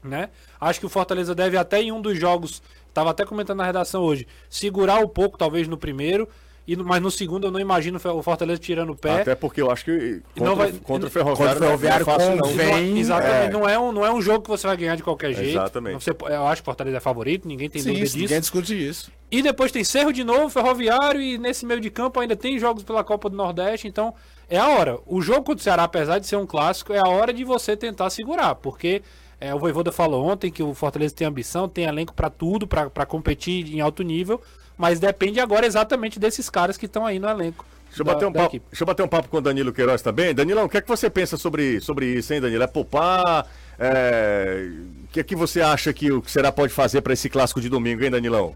[0.10, 0.30] né?
[0.60, 4.02] Acho que o Fortaleza deve até em um dos jogos, estava até comentando na redação
[4.02, 6.28] hoje, segurar um pouco talvez no primeiro,
[6.68, 9.22] e, mas no segundo eu não imagino o Fortaleza tirando o pé.
[9.22, 12.14] Até porque eu acho que contra, não vai, contra o Ferroviário, contra o Ferroviário não
[12.14, 12.48] é fácil, não.
[12.48, 13.50] Vem, exatamente, é.
[13.52, 15.52] não, é um, não é um jogo que você vai ganhar de qualquer jeito.
[15.52, 16.04] Exatamente.
[16.04, 18.18] Você, eu acho que o Fortaleza é favorito, ninguém tem Sim, dúvida disso.
[18.18, 19.12] Ninguém discute isso.
[19.30, 22.84] E depois tem Cerro de novo, Ferroviário, e nesse meio de campo ainda tem jogos
[22.84, 24.16] pela Copa do Nordeste, então
[24.50, 24.98] é a hora.
[25.06, 27.78] O jogo contra o Ceará, apesar de ser um clássico, é a hora de você
[27.78, 29.04] tentar segurar, porque
[29.46, 33.06] é, o Voivoda falou ontem que o Fortaleza tem ambição, tem elenco para tudo, para
[33.06, 34.42] competir em alto nível,
[34.76, 37.64] mas depende agora exatamente desses caras que estão aí no elenco.
[37.88, 40.34] Deixa eu, bater um papo, deixa eu bater um papo com o Danilo Queiroz também.
[40.34, 42.64] Danilão, o que é que você pensa sobre, sobre isso, hein, Danilo?
[42.64, 43.48] É poupar?
[43.80, 44.68] É...
[45.04, 47.70] O que é que você acha que o Ceará pode fazer para esse clássico de
[47.70, 48.56] domingo, hein, Danilão?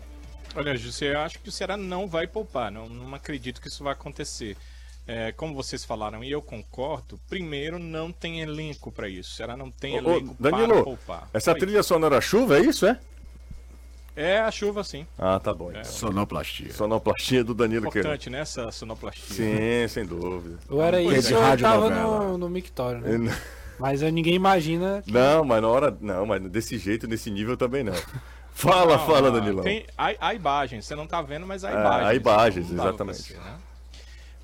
[0.55, 3.83] Olha, José, eu acho que o Ceará não vai poupar, não, não acredito que isso
[3.83, 4.57] vai acontecer
[5.07, 9.35] é, como vocês falaram, e eu concordo, primeiro não tem elenco para isso.
[9.35, 11.29] Será não tem elenco ô, Danilo, para poupar.
[11.33, 11.59] Essa Oi.
[11.59, 12.99] trilha sonora chuva, é isso, é?
[14.15, 15.07] É a chuva, sim.
[15.17, 15.71] Ah, tá bom.
[15.71, 15.79] É.
[15.79, 15.85] Então.
[15.85, 16.73] Sonoplastia.
[16.73, 19.33] Sonoplastia do Danilo Importante, né, essa sonoplastia.
[19.33, 20.59] Sim, sem dúvida.
[20.69, 23.35] Eu era isso, eu tava no, no Mictório, né?
[23.79, 25.01] Mas ninguém imagina.
[25.01, 25.11] Que...
[25.11, 25.97] Não, mas na hora.
[26.01, 27.93] Não, mas desse jeito, nesse nível também não.
[28.51, 29.63] Fala, não, fala, Danilão.
[29.63, 32.01] Tem a, a imagem, você não tá vendo, mas a imagem.
[32.01, 33.21] É, a imagens, exatamente.
[33.21, 33.55] Ser, né?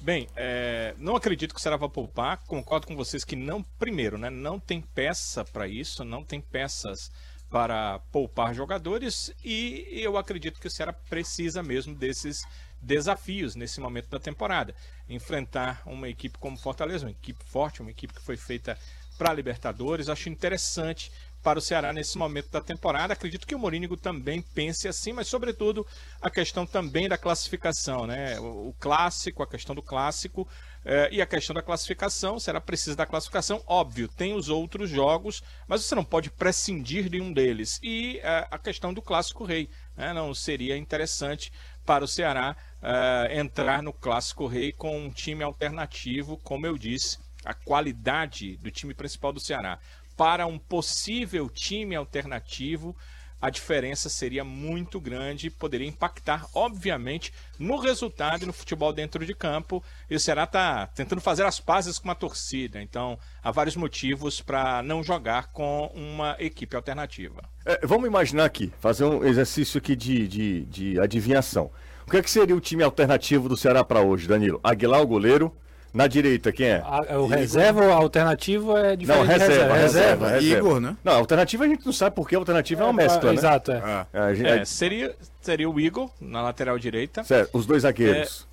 [0.06, 2.38] Bem, é, não acredito que o vai poupar.
[2.46, 7.12] Concordo com vocês que não, primeiro, né, não tem peça para isso, não tem peças
[7.50, 12.44] para poupar jogadores e eu acredito que o Ceará precisa mesmo desses
[12.80, 14.76] desafios nesse momento da temporada.
[15.10, 18.78] Enfrentar uma equipe como Fortaleza, uma equipe forte, uma equipe que foi feita
[19.18, 20.08] para Libertadores.
[20.08, 21.12] Acho interessante
[21.46, 23.14] para o Ceará nesse momento da temporada.
[23.14, 25.86] Acredito que o Morínigo também pense assim, mas sobretudo
[26.20, 28.40] a questão também da classificação, né?
[28.40, 30.48] O, o clássico, a questão do clássico
[30.84, 32.40] eh, e a questão da classificação.
[32.40, 34.08] Será preciso da classificação, óbvio.
[34.08, 37.80] Tem os outros jogos, mas você não pode prescindir de um deles.
[37.84, 40.14] E eh, a questão do clássico rei, né?
[40.14, 41.54] Não seria interessante
[41.86, 47.20] para o Ceará eh, entrar no clássico rei com um time alternativo, como eu disse.
[47.46, 49.78] A qualidade do time principal do Ceará
[50.16, 52.96] para um possível time alternativo,
[53.42, 59.24] a diferença seria muito grande e poderia impactar, obviamente, no resultado e no futebol dentro
[59.24, 59.84] de campo.
[60.10, 64.42] E o Ceará está tentando fazer as pazes com uma torcida, então há vários motivos
[64.42, 67.44] para não jogar com uma equipe alternativa.
[67.66, 71.70] É, vamos imaginar aqui, fazer um exercício aqui de, de, de adivinhação.
[72.08, 74.60] O que, é que seria o time alternativo do Ceará para hoje, Danilo?
[74.64, 75.56] Aguilar, o goleiro,
[75.96, 76.84] na direita, quem é?
[76.86, 79.18] A, o reserva ou alternativo é diferente.
[79.18, 80.60] Não, reserva, reserva, reserva, reserva.
[80.60, 80.98] Igor, né?
[81.02, 83.38] Não, alternativa a gente não sabe porque a alternativa é, é uma mescla, né?
[83.38, 83.82] Exato, é.
[83.82, 84.08] Ah.
[84.14, 87.24] é, é seria, seria o Igor na lateral direita.
[87.24, 88.46] Certo, os dois zagueiros.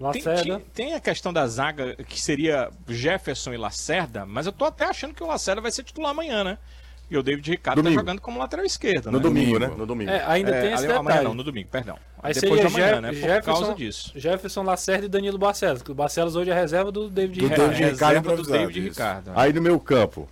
[0.00, 4.52] É, tem, tem, tem, a questão da zaga que seria Jefferson e Lacerda, mas eu
[4.52, 6.58] tô até achando que o Lacerda vai ser titular amanhã, né?
[7.08, 7.94] E o David Ricardo Domingo.
[7.96, 9.22] tá jogando como lateral esquerdo, No né?
[9.22, 9.66] domingo, né?
[9.66, 9.78] Domingo.
[9.78, 10.10] No domingo.
[10.10, 11.24] É, ainda É, tem esse ali- amanhã detalhe.
[11.28, 11.96] não, no domingo, perdão.
[12.20, 13.08] Aí Depois seria de amanhã, Je- né?
[13.08, 14.12] Por Jefferson, causa disso.
[14.16, 15.82] Jefferson Lacerda e Danilo Barcelos.
[15.82, 17.68] Que o Barcelos hoje é reserva do David Do Ricardo.
[17.68, 18.88] David É, Ricardo reserva do David isso.
[18.88, 19.26] Ricardo.
[19.28, 19.32] né?
[19.36, 20.28] Aí no meu campo,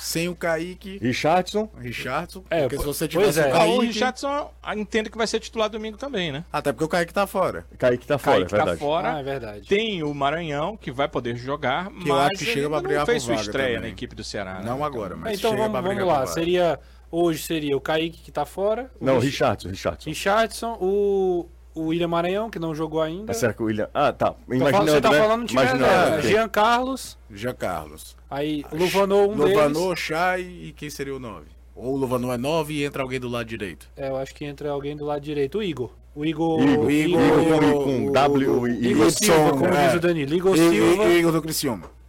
[0.00, 1.68] Sem o Kaique, Richardson.
[1.78, 2.42] Richardson.
[2.50, 3.42] É, porque se você tivesse é.
[3.42, 3.86] o Ah, o Kaique...
[3.86, 6.44] Richardson entendo que vai ser titular domingo também, né?
[6.52, 7.66] Até porque o Kaique tá fora.
[7.78, 8.78] Kaique tá fora, Kaique é verdade.
[8.78, 9.14] tá fora.
[9.14, 9.68] Ah, é verdade.
[9.68, 12.98] Tem o Maranhão, que vai poder jogar, eu mas acho que chega ele pra brigar
[13.00, 13.80] não fez sua estreia também.
[13.82, 14.54] na equipe do Ceará.
[14.54, 14.62] né?
[14.64, 16.26] Não agora, mas então chega vamos, pra vamos lá.
[16.26, 16.80] Seria.
[17.12, 18.88] Hoje seria o Kaique que tá fora.
[19.00, 20.08] o Não, Rich- Richardson, Richardson.
[20.10, 23.24] Richardson, o, o William Maranhão, que não jogou ainda.
[23.28, 23.88] Mas será que o William.
[23.94, 24.34] Ah, tá.
[24.48, 25.18] Imaginando, você tá né?
[25.18, 26.30] falando do time Imaginando, ok.
[26.30, 28.16] Jean Carlos, Jean Carlos.
[28.30, 29.98] aí Luvanor, um Luvanor, deles.
[30.00, 31.46] Chay e quem seria o 9?
[31.76, 33.88] Ou o Luvanor é 9 e entra alguém do lado direito.
[33.96, 35.58] É, eu acho que entra alguém do lado direito.
[35.58, 35.90] O Igor.
[36.14, 36.60] O Igor.
[36.60, 39.86] Igor, Igor, Igor Igor, com o- W o- e Igor Igor Silva, como é.
[39.86, 40.34] diz o Danilo.
[40.34, 41.04] Igor E- Silva.
[41.04, 41.99] e- Igor do Criciúma.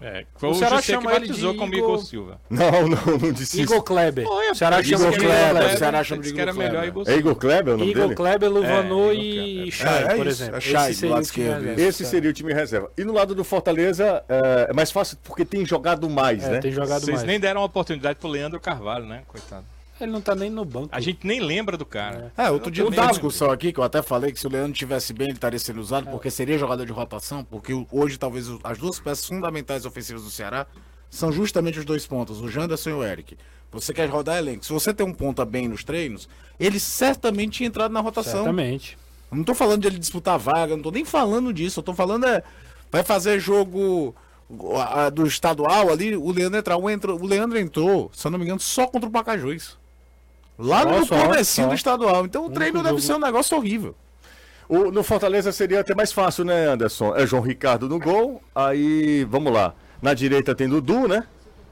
[0.00, 2.40] É, foi O o, Ceará José que chama ele de batizou como Igor- Igor Silva.
[2.50, 3.84] Não, não, não disse Igor isso.
[3.84, 4.26] Kleber.
[4.26, 5.74] Olha, o Ceará Igor chama de Igor Kleber, Kleber.
[5.74, 6.88] o Ceará chama de Disse que era Igor melhor Kleber.
[6.88, 7.20] Igor É Silva.
[7.20, 8.14] Igor Kleber o nome Igor dele?
[8.14, 10.56] Kleber, Luvanor É, e Igor Chay, É, por exemplo.
[10.56, 11.82] é Chay, Esse do seria lado o time.
[11.86, 12.90] Esse seria o time reserva.
[12.96, 16.58] E no lado do Fortaleza, é, é mais fácil porque tem jogado mais, É, né?
[16.60, 17.26] tem jogado Vocês mais.
[17.26, 19.22] nem deram uma oportunidade pro Leandro Carvalho, né?
[19.28, 19.64] Coitado.
[20.00, 20.88] Ele não tá nem no banco.
[20.92, 22.32] A gente nem lembra do cara.
[22.36, 24.50] É, outro dia O teve uma discussão aqui que eu até falei que se o
[24.50, 28.46] Leandro tivesse bem, ele estaria sendo usado, porque seria jogador de rotação, porque hoje talvez
[28.62, 30.66] as duas peças fundamentais ofensivas do Ceará
[31.10, 33.36] são justamente os dois pontos, o Janderson e o Eric.
[33.72, 34.64] Você quer rodar elenco.
[34.64, 36.28] Se você tem um ponta bem nos treinos,
[36.58, 38.32] ele certamente tinha entrado na rotação.
[38.44, 38.96] Certamente.
[39.30, 41.80] Eu não tô falando de ele disputar a vaga, não tô nem falando disso.
[41.80, 42.42] Eu tô falando é.
[42.92, 44.14] Vai fazer jogo
[44.76, 46.76] a- a- do estadual ali, o Leandro entrar.
[46.76, 49.76] O, entra, o Leandro entrou, se eu não me engano, só contra o Pacajus.
[50.58, 51.68] Lá Só, no só, comecinho só.
[51.68, 52.24] do estadual.
[52.24, 53.00] Então o treino deve jogo.
[53.00, 53.94] ser um negócio horrível.
[54.68, 57.14] O- no Fortaleza seria até mais fácil, né, Anderson?
[57.14, 58.42] É João Ricardo no gol.
[58.54, 59.74] Aí, vamos lá.
[60.02, 61.24] Na direita tem Dudu, né?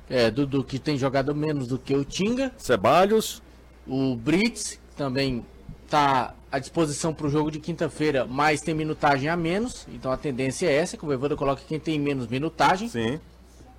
[0.09, 2.53] É, Dudu que tem jogado menos do que o Tinga.
[2.59, 3.43] Ceballos.
[3.87, 5.45] O Brits também
[5.89, 9.87] tá à disposição para o jogo de quinta-feira, mas tem minutagem a menos.
[9.93, 12.89] Então a tendência é essa, que o Voivoda coloca quem tem menos minutagem.
[12.89, 13.19] Sim.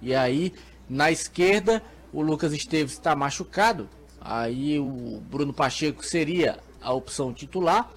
[0.01, 0.51] E aí,
[0.89, 3.87] na esquerda, o Lucas Esteves está machucado.
[4.27, 7.89] Aí o Bruno Pacheco seria a opção titular.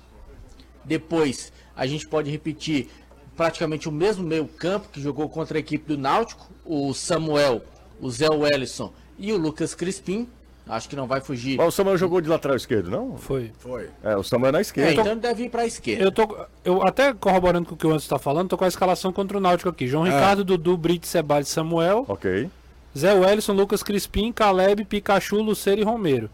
[0.84, 2.88] Depois, a gente pode repetir
[3.36, 6.46] praticamente o mesmo meio campo que jogou contra a equipe do Náutico.
[6.64, 7.62] O Samuel,
[8.00, 10.28] o Zé Wellison e o Lucas Crispim.
[10.68, 11.56] Acho que não vai fugir.
[11.56, 13.16] Mas o Samuel jogou de lateral esquerdo, não?
[13.16, 13.50] Foi.
[13.58, 13.88] Foi.
[14.04, 14.92] É, o Samuel é na É, esquerda.
[14.92, 16.04] então ele deve ir para a esquerda.
[16.04, 16.46] Eu tô.
[16.62, 19.38] Eu até corroborando com o que o Anderson está falando, tô com a escalação contra
[19.38, 19.86] o Náutico aqui.
[19.86, 22.50] João Ricardo, Dudu, Brito, Ceballos, Samuel, Ok.
[22.96, 26.31] Zé Wellison, Lucas Crispim, Caleb, Pikachu, Luceiro e Romero.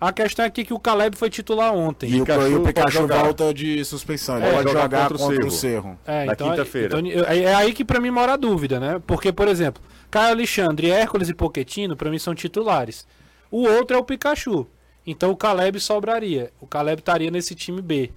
[0.00, 2.10] A questão aqui é que o Caleb foi titular ontem.
[2.10, 3.22] E o, Pikachu e o Pikachu jogar.
[3.22, 4.36] volta de suspensão.
[4.38, 5.98] Ele É, pode jogar jogar, contra o contra, o Cerro.
[6.04, 6.98] É, Na então, quinta-feira.
[6.98, 9.00] então, é, é aí que pra mim mora a dúvida, né?
[9.06, 13.06] Porque, por exemplo, Caio Alexandre, Hércules e Poquetino, pra mim são titulares.
[13.48, 14.66] O outro é o Pikachu.
[15.06, 16.50] Então o Caleb sobraria.
[16.60, 18.10] O Caleb estaria nesse time B.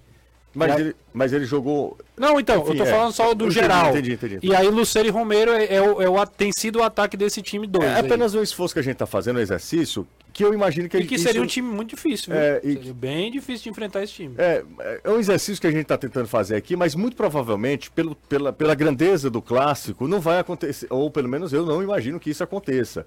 [0.55, 1.97] Mas, ele, mas ele jogou.
[2.17, 2.85] Não, então, Enfim, eu tô é.
[2.91, 3.89] falando só do Entendi, geral.
[3.91, 4.39] entendi, entendi.
[4.41, 7.41] E aí Luceiro e Romero é, é o, é o tem sido o ataque desse
[7.41, 7.83] time 2.
[7.85, 10.97] É apenas um esforço que a gente tá fazendo, um exercício, que eu imagino que
[10.97, 12.41] E que isso- seria um time muito difícil, viu?
[12.41, 14.35] É, e- Seria bem difícil de enfrentar esse time.
[14.37, 14.63] É,
[15.03, 18.53] é um exercício que a gente está tentando fazer aqui, mas muito provavelmente, pelo, pela,
[18.53, 22.43] pela grandeza do clássico, não vai acontecer, ou pelo menos eu não imagino que isso
[22.43, 23.05] aconteça.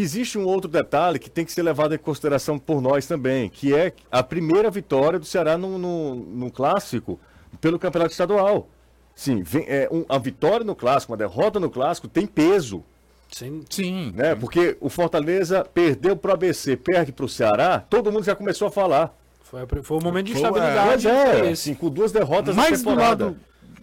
[0.00, 3.74] Existe um outro detalhe que tem que ser levado em consideração por nós também, que
[3.74, 7.18] é a primeira vitória do Ceará no, no, no clássico
[7.60, 8.68] pelo campeonato estadual.
[9.14, 12.82] Sim, vem, é, um- a vitória no clássico, uma derrota no clássico tem peso.
[13.30, 14.12] Sem- Sim.
[14.14, 14.34] Né?
[14.34, 18.68] Porque o Fortaleza perdeu para o ABC, perde para o Ceará, todo mundo já começou
[18.68, 19.16] a falar.
[19.42, 20.94] Foi, foi o momento de Foi, foi é,
[21.40, 21.48] esse.
[21.48, 23.36] assim, com duas derrotas na Mais do lado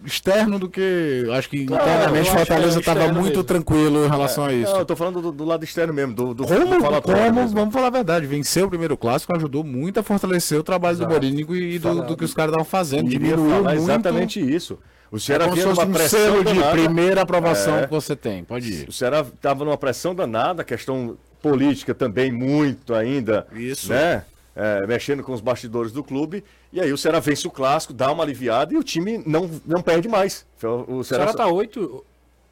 [0.06, 1.28] externo do que.
[1.34, 3.44] Acho que Claro, internamente acho é Fortaleza estava externo muito mesmo.
[3.44, 4.72] tranquilo em relação a isso.
[4.72, 6.66] Não, eu tô falando do, do lado externo mesmo, do, do Como, do
[7.02, 10.98] como vamos falar a verdade, vencer o primeiro clássico ajudou muito a fortalecer o trabalho
[10.98, 13.10] do Morínigo e do, Fala- do que os caras estavam fazendo.
[13.10, 13.70] Diminuiu muito.
[13.72, 14.78] exatamente isso.
[15.12, 16.72] O É Ceará se vinha numa um pressão selo de danada.
[16.72, 17.84] primeira aprovação É.
[17.84, 18.44] que você tem.
[18.46, 18.88] Pode ir.
[18.88, 23.90] O Ceará estava numa pressão danada, questão política também muito ainda, Isso.
[23.90, 24.24] né?
[24.56, 26.44] É, mexendo com os bastidores do clube.
[26.74, 29.82] E aí o Ceará vence o clássico, dá uma aliviada e o time não, não
[29.82, 30.46] perde mais.
[30.62, 32.04] O O Ceará, Ceará tá oito.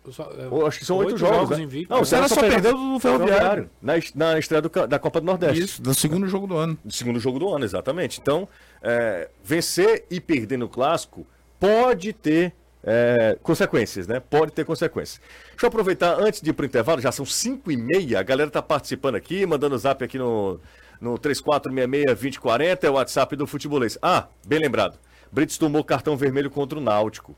[0.10, 1.58] só- é, Eu acho que são oito, jogos.
[1.58, 1.64] né?
[1.66, 1.90] invictos.
[1.94, 3.70] Não, O Ceará só perdeu do Ferroviário.
[3.82, 5.62] na, na estreia do da Copa do Nordeste.
[5.62, 6.78] Isso, do segundo jogo do ano.
[6.86, 8.18] do segundo jogo do ano, exatamente.
[8.22, 8.48] Então,
[8.82, 11.28] é, vencer e perder no clássico
[11.60, 14.22] pode ter é, consequências, né?
[14.22, 15.20] Pode ter consequências.
[15.50, 18.50] Deixa eu aproveitar antes de ir pro intervalo, já são 5 e meia, a galera
[18.50, 20.62] tá participando aqui, mandando zap aqui no,
[21.00, 23.98] no 3466-2040, é o WhatsApp do Futebolês.
[24.02, 25.00] Ah, bem lembrado,
[25.32, 27.36] Brits tomou cartão vermelho contra o Náutico.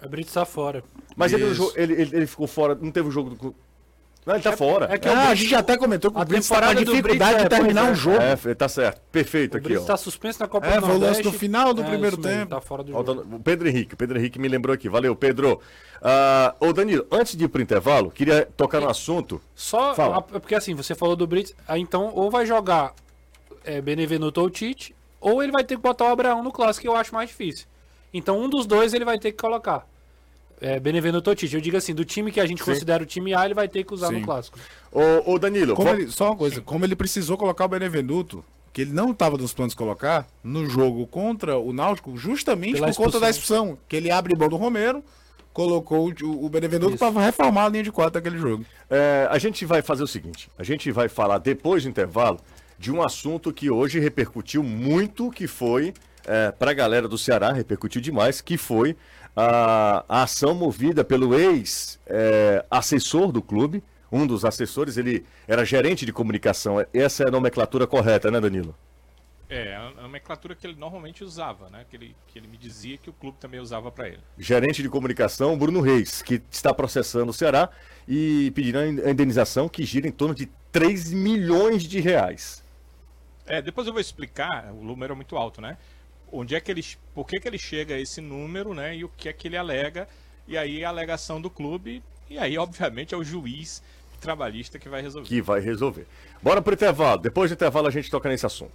[0.00, 0.84] A Brito está fora.
[1.16, 1.44] Mas ele,
[1.76, 3.54] ele, ele, ele ficou fora, não teve o jogo do...
[4.26, 4.86] Não, ele tá fora.
[4.90, 7.02] é que Ah, a gente até comentou que A o Brits tá com a dificuldade
[7.34, 7.94] Brits, de é, terminar um é.
[7.94, 8.16] jogo.
[8.22, 9.02] É, tá certo.
[9.12, 9.82] Perfeito O aqui, Brits ó.
[9.82, 11.22] está suspenso na Copa É, do foi o lance Nordeste.
[11.24, 12.50] do final do É, primeiro isso mesmo, tempo.
[12.54, 13.26] Tá fora do jogo.
[13.36, 14.88] O Pedro Henrique, o Pedro Henrique me lembrou aqui.
[14.88, 15.60] Valeu, Pedro.
[16.00, 19.40] Ah, ô, Danilo, antes de ir pro intervalo, queria tocar no assunto.
[19.54, 20.16] Só, Fala.
[20.18, 22.94] a- porque assim, você falou do Brits, então ou vai jogar
[23.64, 26.88] é, Benevenuto ou Tite, ou ele vai ter que botar o Abraão no clássico, que
[26.88, 27.66] eu acho mais difícil.
[28.12, 29.86] Então um dos dois ele vai ter que colocar.
[30.60, 31.54] É, Benevenuto ou Tite.
[31.54, 33.84] Eu digo assim, do time que a gente considera o time A, ele vai ter
[33.84, 34.20] que usar Sim.
[34.20, 34.58] no clássico.
[34.92, 38.44] Ô, ô Danilo, Como va- ele- só uma coisa, como ele precisou colocar o Benevenuto,
[38.72, 42.88] que ele não estava nos planos de colocar, no jogo contra o Náutico, justamente Pela
[42.88, 43.56] por conta da expulsão.
[43.64, 43.78] expulsão.
[43.88, 45.02] Que ele abre mão do Romero,
[45.52, 48.64] colocou o, o Benevenuto para reformar a linha de quatro daquele jogo.
[48.90, 52.40] É, a gente vai fazer o seguinte: a gente vai falar depois do intervalo
[52.78, 55.94] de um assunto que hoje repercutiu muito, que foi
[56.26, 58.96] é, para a galera do Ceará, repercutiu demais, que foi
[59.36, 66.12] a, a ação movida pelo ex-assessor do clube, um dos assessores, ele era gerente de
[66.12, 66.84] comunicação.
[66.92, 68.74] Essa é a nomenclatura correta, né, Danilo?
[69.48, 71.84] É, a nomenclatura que ele normalmente usava, né?
[71.90, 74.20] Que ele, que ele me dizia que o clube também usava para ele.
[74.38, 77.68] Gerente de comunicação, Bruno Reis, que está processando o Ceará
[78.08, 82.64] e pedindo a indenização que gira em torno de 3 milhões de reais.
[83.46, 85.76] É, depois eu vou explicar, o número é muito alto, né?
[86.32, 86.84] Onde é que ele,
[87.14, 88.96] por que, que ele chega a esse número, né?
[88.96, 90.08] E o que é que ele alega,
[90.48, 93.82] e aí a alegação do clube, e aí, obviamente, é o juiz
[94.20, 95.28] trabalhista que vai resolver.
[95.28, 96.06] que vai resolver.
[96.42, 97.20] Bora pro intervalo.
[97.20, 98.72] Depois do intervalo a gente toca nesse assunto.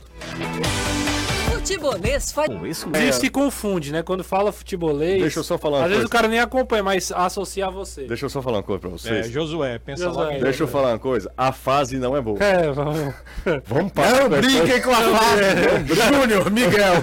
[1.52, 2.50] Futebolês faz.
[2.94, 4.02] Ele se confunde, né?
[4.04, 5.22] Quando fala futebolês.
[5.22, 6.08] Deixa eu só falar uma Às vezes coisa.
[6.08, 8.04] o cara nem acompanha, mas associa a você.
[8.06, 9.30] Deixa eu só falar uma coisa pra É, vocês.
[9.32, 10.38] Josué, pensa Josué.
[10.38, 11.32] em Deixa eu falar uma coisa.
[11.38, 12.38] A fase não é boa.
[12.44, 13.14] É, vamos.
[13.66, 14.30] Vamos parar.
[14.30, 15.86] Não brinquem com a fase!
[16.14, 16.94] Júnior, Miguel!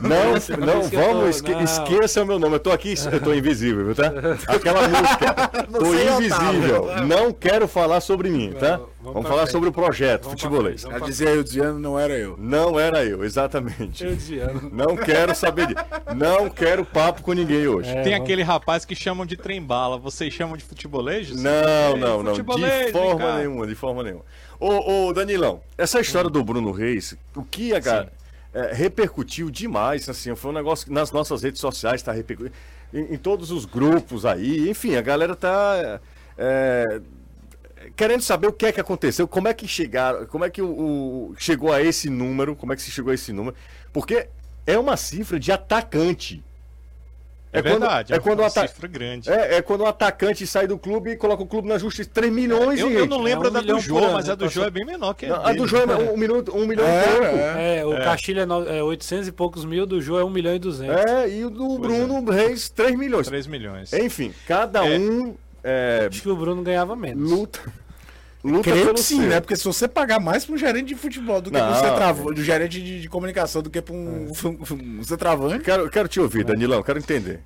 [0.00, 1.60] Não, Essa não, tô- vamos, esque não.
[1.62, 2.54] esqueça o meu nome.
[2.56, 4.12] Eu tô aqui, eu tô invisível, viu, tá?
[4.48, 5.34] Aquela música.
[5.74, 6.86] Tô é invisível.
[7.06, 8.80] Não quero falar sobre mim, tá?
[9.04, 9.52] Vamos Vamos falar frente.
[9.52, 10.80] sobre o projeto Vamos futebolês.
[10.80, 12.36] Já dizia eu desviando, não era eu.
[12.38, 14.02] Não era eu, exatamente.
[14.04, 14.70] Eu desviando.
[14.72, 15.84] Não quero saber disso.
[16.16, 17.90] Não quero papo com ninguém hoje.
[17.90, 19.98] É, Tem vamos- aquele rapaz que chamam de trem-bala.
[19.98, 21.26] Vocês chamam de futebolês?
[21.28, 21.42] Josué?
[21.42, 22.32] Não, não, não.
[22.32, 23.38] De forma cá.
[23.38, 24.24] nenhuma, de forma nenhuma.
[24.58, 28.06] Ô, ô Danilão, essa história do Bruno Reis, o que a ga-
[28.54, 32.54] é, repercutiu demais, assim, foi um negócio que nas nossas redes sociais tá repercutindo,
[32.92, 36.00] em, em todos os grupos aí, enfim, a galera tá
[36.38, 37.00] é,
[37.96, 40.66] querendo saber o que é que aconteceu, como é que chegaram, como é que o,
[40.68, 43.56] o- chegou a esse número, como é que se chegou a esse número,
[43.92, 44.28] porque
[44.66, 46.42] é uma cifra de atacante.
[47.52, 49.30] É, quando- verdade, é é quando o uma ata- cifra grande.
[49.30, 52.10] é, é quando o atacante sai do clube e coloca o clube na justiça.
[52.12, 54.32] 3 milhões Eu, de eu não lembro É um da do Jô, ano, mas a
[54.32, 54.64] né, do Jô passou.
[54.64, 56.84] é bem menor que Não, a a do João é um, um minuto, um milhão
[56.84, 57.24] É, e pouco.
[57.36, 57.76] é.
[57.78, 60.52] É, o Castilho é, no- é 800 e poucos mil, do Jô é 1 milhão
[60.52, 60.96] e 200.
[61.06, 63.28] É, e o do Bruno Reis, 3 milhões.
[63.28, 63.92] 3 milhões.
[63.92, 64.98] Enfim, cada É.
[64.98, 67.30] um é, Acho que o Bruno ganhava menos.
[67.30, 67.60] luta.
[68.44, 69.28] Luta Creio pelo que sim, seu.
[69.30, 69.40] né?
[69.40, 72.32] Porque se você pagar mais pra um gerente de futebol do que pra um centrava-
[72.34, 75.64] do gerente de, de comunicação do que pra um, um, um centroavante.
[75.64, 77.40] Quero, quero te ouvir, Danilão, quero entender.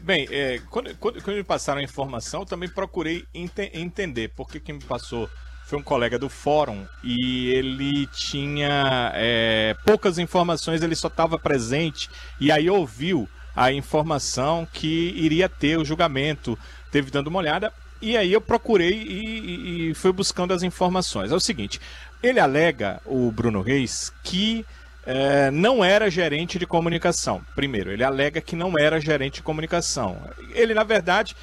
[0.00, 4.58] Bem, é, quando, quando, quando me passaram a informação, eu também procurei ente- entender, porque
[4.58, 5.28] quem me passou
[5.66, 12.08] foi um colega do fórum e ele tinha é, poucas informações, ele só estava presente
[12.40, 16.58] e aí ouviu a informação que iria ter o julgamento,
[16.90, 21.30] teve dando uma olhada, e aí eu procurei e, e- e fui buscando as informações.
[21.32, 21.80] É o seguinte,
[22.22, 24.64] ele alega, o Bruno Reis, que
[25.06, 27.40] é, não era gerente de comunicação.
[27.54, 30.18] Primeiro, ele alega que não era gerente de comunicação.
[30.54, 31.34] Ele, na verdade,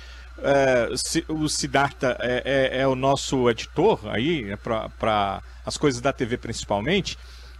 [0.43, 0.88] é,
[1.28, 4.56] o Siddhartha é, é- é o nosso editor aí,
[5.00, 7.17] para as coisas da TV principalmente,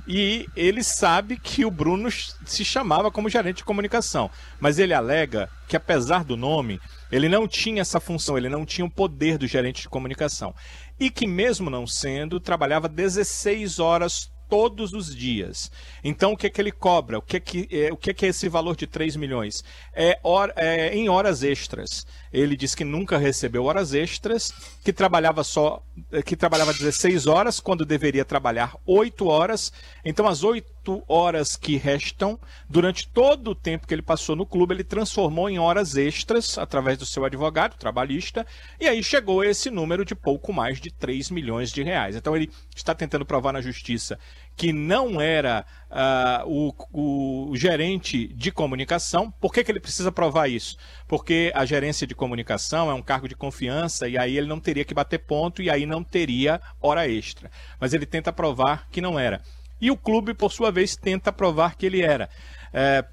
[0.07, 2.10] e ele sabe que o Bruno
[2.45, 4.29] se chamava como gerente de comunicação.
[4.60, 6.79] Mas ele alega que, apesar do nome,
[7.12, 10.54] ele não tinha essa função, ele não tinha o poder do gerente de comunicação.
[11.00, 15.70] E que, mesmo não sendo, trabalhava 16 horas todos os dias.
[16.04, 17.17] Então, o que é que ele cobra?
[17.17, 19.63] O que é que é, o que é, que é esse valor de 3 milhões?
[19.93, 22.06] É, hora- é em horas extras.
[22.31, 25.81] Ele diz que nunca recebeu horas extras, que trabalhava só
[26.25, 29.73] que trabalhava 16 horas quando deveria trabalhar 8 horas.
[30.05, 34.73] Então, as 8 horas que restam, durante todo o tempo que ele passou no clube,
[34.73, 38.45] ele transformou em horas extras através do seu advogado trabalhista,
[38.80, 42.15] e aí chegou a esse número de pouco mais de 3 milhões de reais.
[42.15, 44.17] Então, ele está tentando provar na justiça
[44.58, 49.30] que não era ah, o, o gerente de comunicação.
[49.39, 50.76] Por que, que ele precisa provar isso?
[51.08, 54.84] Porque a gerência de comunicação é um cargo de confiança e aí ele não teria
[54.84, 57.51] que bater ponto e aí não teria hora extra.
[57.80, 59.41] Mas ele tenta provar que não era.
[59.80, 62.28] E o clube, por sua vez, tenta provar que ele era.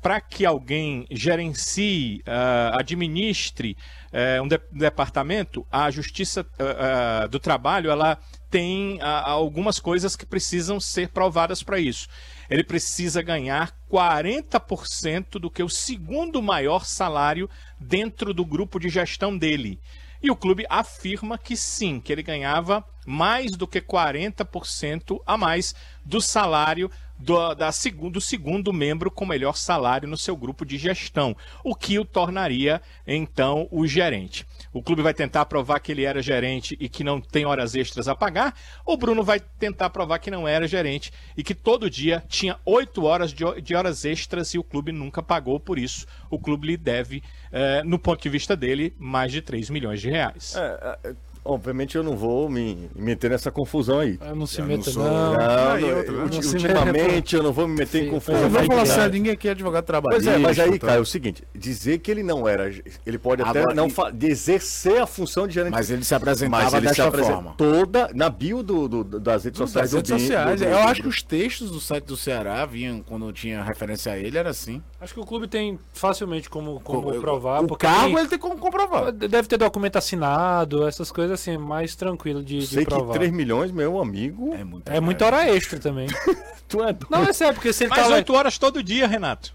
[0.00, 3.76] para que alguém gerencie, uh, administre
[4.12, 8.18] uh, um de departamento, a Justiça uh, do Trabalho ela
[8.54, 12.06] tem algumas coisas que precisam ser provadas para isso.
[12.48, 17.50] Ele precisa ganhar 40% do que o segundo maior salário
[17.80, 19.80] dentro do grupo de gestão dele.
[20.22, 25.74] E o clube afirma que sim, que ele ganhava mais do que 40% a mais
[26.04, 26.88] do salário
[27.18, 31.74] do, da segundo, do segundo membro com melhor salário no seu grupo de gestão, o
[31.74, 34.46] que o tornaria então o gerente.
[34.74, 38.08] O clube vai tentar provar que ele era gerente e que não tem horas extras
[38.08, 38.54] a pagar.
[38.84, 43.04] O Bruno vai tentar provar que não era gerente e que todo dia tinha oito
[43.04, 46.06] horas de, de, horas extras e o clube nunca pagou por isso.
[46.28, 47.22] O clube lhe deve,
[47.52, 50.56] eh, no ponto de vista dele, mais de 3 milhões de reais.
[50.56, 51.14] É, é
[51.44, 54.18] Obviamente eu não vou me meter nessa confusão aí.
[54.18, 55.04] Eu não se meta, não.
[55.04, 55.80] não,
[56.12, 58.40] não, ultimamente eu não vou me meter Sim, em confusão.
[58.40, 60.30] Eu não vou falar sério, ninguém aqui é advogado trabalhista.
[60.30, 62.72] Pois é, mas aí, cara, é o seguinte, dizer que ele não era,
[63.04, 64.26] ele pode até Agora, não e...
[64.26, 65.72] exercer a função de gerente.
[65.72, 67.54] Mas ele se apresentava mas ele dessa se forma.
[67.58, 69.90] Toda, na bio do, do das redes sociais.
[69.90, 70.60] Das redes sociais.
[70.60, 74.12] Do, do, eu acho que os textos do site do Ceará vinham, quando tinha referência
[74.12, 74.82] a ele, era assim.
[74.98, 77.62] Acho que o clube tem facilmente como, como provar.
[77.62, 79.12] O cargo ele tem como comprovar.
[79.12, 83.12] Deve ter documento assinado, essas coisas assim, mais tranquilo de, de Sei provar.
[83.12, 84.54] que 3 milhões, meu amigo.
[84.54, 86.06] É, muita, é muita hora extra também.
[86.68, 87.06] tu é doido.
[87.10, 89.54] Não, é sério, porque se ele Mais tá 8 horas todo dia, Renato.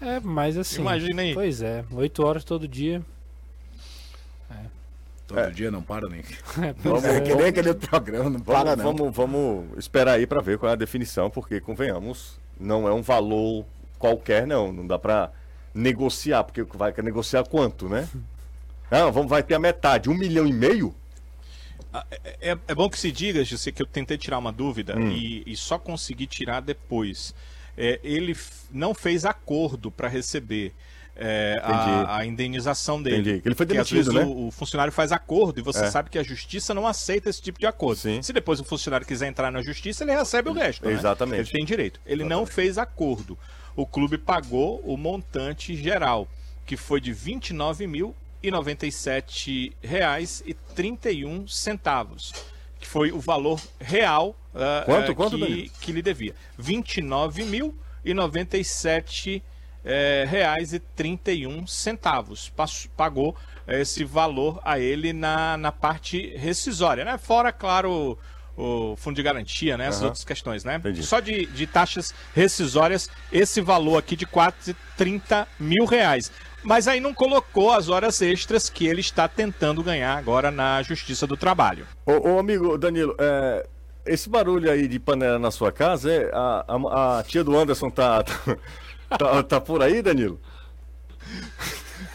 [0.00, 0.80] É, mas assim.
[0.80, 1.34] Imagina aí.
[1.34, 3.02] Pois é, 8 horas todo dia.
[4.50, 4.54] É.
[5.26, 5.50] Todo é.
[5.50, 6.22] dia não para nem.
[6.62, 9.12] É, vamos, é, que nem aquele programa, não para vamos, não.
[9.12, 13.02] Vamos, vamos esperar aí para ver qual é a definição, porque convenhamos, não é um
[13.02, 13.64] valor
[13.98, 14.72] qualquer, não.
[14.72, 15.30] Não dá para
[15.74, 18.08] negociar, porque vai negociar quanto, né?
[18.90, 20.94] Não, vamos, vai ter a metade, um milhão e meio?
[21.92, 25.10] É, é, é bom que se diga, José, que eu tentei tirar uma dúvida hum.
[25.10, 27.34] e, e, só consegui tirar depois.
[27.76, 28.36] É, ele
[28.70, 30.72] não fez acordo para receber
[31.16, 33.20] é, a, a, indenização dele.
[33.20, 33.42] Entendi.
[33.44, 34.24] Ele foi demitido, às vezes né?
[34.24, 35.90] o, o, funcionário faz acordo e você é.
[35.90, 37.98] sabe que a justiça não aceita esse tipo de acordo.
[37.98, 38.22] Sim.
[38.22, 40.86] Se depois o funcionário quiser entrar na justiça, ele recebe o resto.
[40.86, 40.92] Né?
[40.92, 41.40] Exatamente.
[41.40, 42.00] Ele tem direito.
[42.06, 42.38] Ele Exatamente.
[42.38, 43.38] não fez acordo.
[43.76, 46.28] O clube pagou o montante geral,
[46.64, 48.50] que foi de 29 mil e
[49.82, 52.32] reais e 31 centavos,
[52.78, 56.34] que foi o valor real uh, quanto, uh, quanto, que, que lhe devia.
[56.56, 58.14] 29 mil e
[59.84, 62.52] uh, reais e 31 centavos.
[62.96, 63.36] Pagou
[63.68, 67.18] esse valor a ele na, na parte rescisória, né?
[67.18, 68.18] Fora, claro,
[68.60, 69.86] o fundo de garantia, né?
[69.86, 70.06] Essas uhum.
[70.08, 70.76] outras questões, né?
[70.76, 71.02] Entendi.
[71.02, 76.30] Só de, de taxas rescisórias, esse valor aqui de quase 30 mil reais.
[76.62, 81.26] Mas aí não colocou as horas extras que ele está tentando ganhar agora na Justiça
[81.26, 81.86] do Trabalho.
[82.04, 83.66] Ô, ô amigo Danilo, é,
[84.04, 87.88] esse barulho aí de panela na sua casa, é, a, a, a tia do Anderson
[87.88, 88.22] tá,
[89.18, 90.38] tá, tá por aí, Danilo?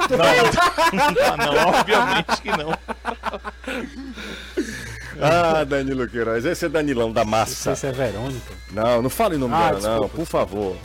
[0.09, 2.77] Não, não, obviamente que não.
[5.21, 7.71] Ah, Danilo Queiroz, esse é Danilão da massa.
[7.71, 8.53] Esse é Verônica.
[8.71, 10.75] Não, não fale no nome ah, dela, não, por favor.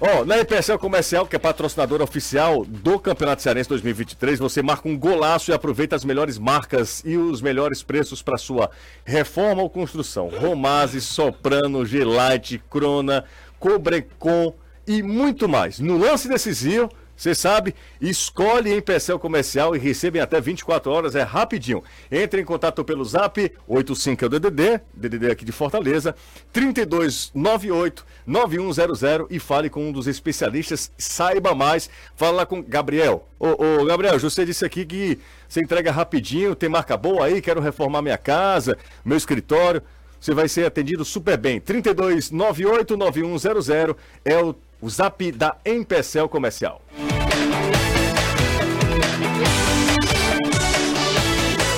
[0.00, 4.88] Ó, oh, na EPSL Comercial, que é patrocinadora oficial do Campeonato Cearense 2023, você marca
[4.88, 8.70] um golaço e aproveita as melhores marcas e os melhores preços para sua
[9.04, 10.28] reforma ou construção.
[10.28, 13.24] Romase, Soprano, Gelite, Crona,
[13.58, 14.54] Cobrecon
[14.86, 15.78] e muito mais.
[15.78, 21.14] No lance decisivo, você sabe, escolhe em Pecel Comercial e recebe em até 24 horas,
[21.14, 21.82] é rapidinho.
[22.10, 26.14] Entre em contato pelo zap 85 é o DDD, DDD aqui de Fortaleza,
[26.52, 31.88] 3298 9100 e fale com um dos especialistas, saiba mais.
[32.16, 33.26] Fala lá com Gabriel.
[33.38, 37.60] Ô, ô Gabriel, você disse aqui que você entrega rapidinho, tem marca boa aí, quero
[37.60, 39.82] reformar minha casa, meu escritório.
[40.20, 41.60] Você vai ser atendido super bem.
[41.60, 43.94] 3298 9100
[44.24, 46.80] é o o zap da Empecel Comercial.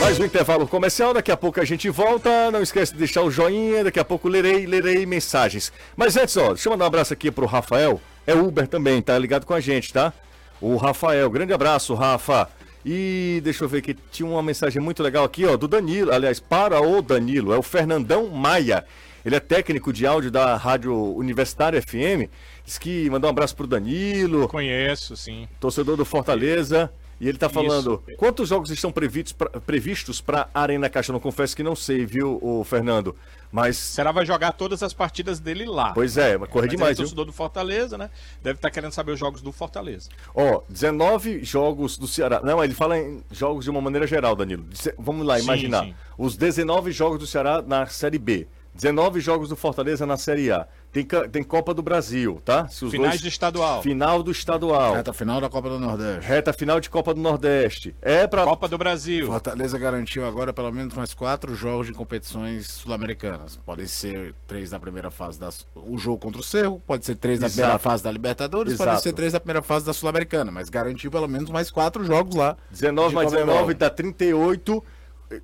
[0.00, 2.50] Mais um intervalo comercial, daqui a pouco a gente volta.
[2.50, 5.72] Não esquece de deixar o joinha, daqui a pouco lerei, lerei mensagens.
[5.96, 8.00] Mas antes, ó, deixa eu mandar um abraço aqui pro Rafael.
[8.24, 10.12] É Uber também, tá ligado com a gente, tá?
[10.60, 12.48] O Rafael, grande abraço, Rafa.
[12.84, 16.38] E deixa eu ver que tinha uma mensagem muito legal aqui, ó, do Danilo, aliás,
[16.38, 18.84] para o Danilo, é o Fernandão Maia.
[19.26, 22.30] Ele é técnico de áudio da Rádio Universitária FM.
[22.64, 24.46] Diz que mandou um abraço pro Danilo.
[24.46, 25.48] Conheço, sim.
[25.58, 26.92] Torcedor do Fortaleza.
[27.20, 28.16] E ele tá falando, Isso.
[28.18, 31.10] quantos jogos estão previstos para Arena Caixa?
[31.10, 33.16] Eu não confesso que não sei, viu, o Fernando?
[33.50, 33.76] Mas.
[33.78, 35.92] Será vai jogar todas as partidas dele lá.
[35.92, 36.90] Pois é, mas corre mas demais.
[36.90, 38.10] Ele é torcedor do Fortaleza, né?
[38.42, 40.08] Deve estar tá querendo saber os jogos do Fortaleza.
[40.34, 42.42] Ó, 19 jogos do Ceará.
[42.44, 44.66] Não, ele fala em jogos de uma maneira geral, Danilo.
[44.96, 45.84] Vamos lá, imaginar.
[45.84, 45.94] Sim, sim.
[46.16, 48.46] Os 19 jogos do Ceará na Série B.
[48.76, 50.66] 19 jogos do Fortaleza na Série A.
[50.92, 52.68] Tem, tem Copa do Brasil, tá?
[52.68, 53.82] Se os Finais dois- de estadual.
[53.82, 54.94] Final do estadual.
[54.94, 56.26] Reta final da Copa do Nordeste.
[56.26, 57.94] Reta final de Copa do Nordeste.
[58.00, 58.44] É pra.
[58.44, 59.26] Copa do Brasil.
[59.26, 63.56] Fortaleza garantiu agora pelo menos mais quatro jogos de competições sul-americanas.
[63.64, 67.40] Podem ser três da primeira fase da o jogo contra o Cerro, pode ser três
[67.40, 67.56] da Exato.
[67.60, 69.02] primeira fase da Libertadores, pode Exato.
[69.02, 72.56] ser três da primeira fase da Sul-Americana, mas garantiu pelo menos mais quatro jogos lá.
[72.70, 73.46] 19 de mais Comebol.
[73.54, 74.82] 19 dá 38,
[75.30, 75.40] eh,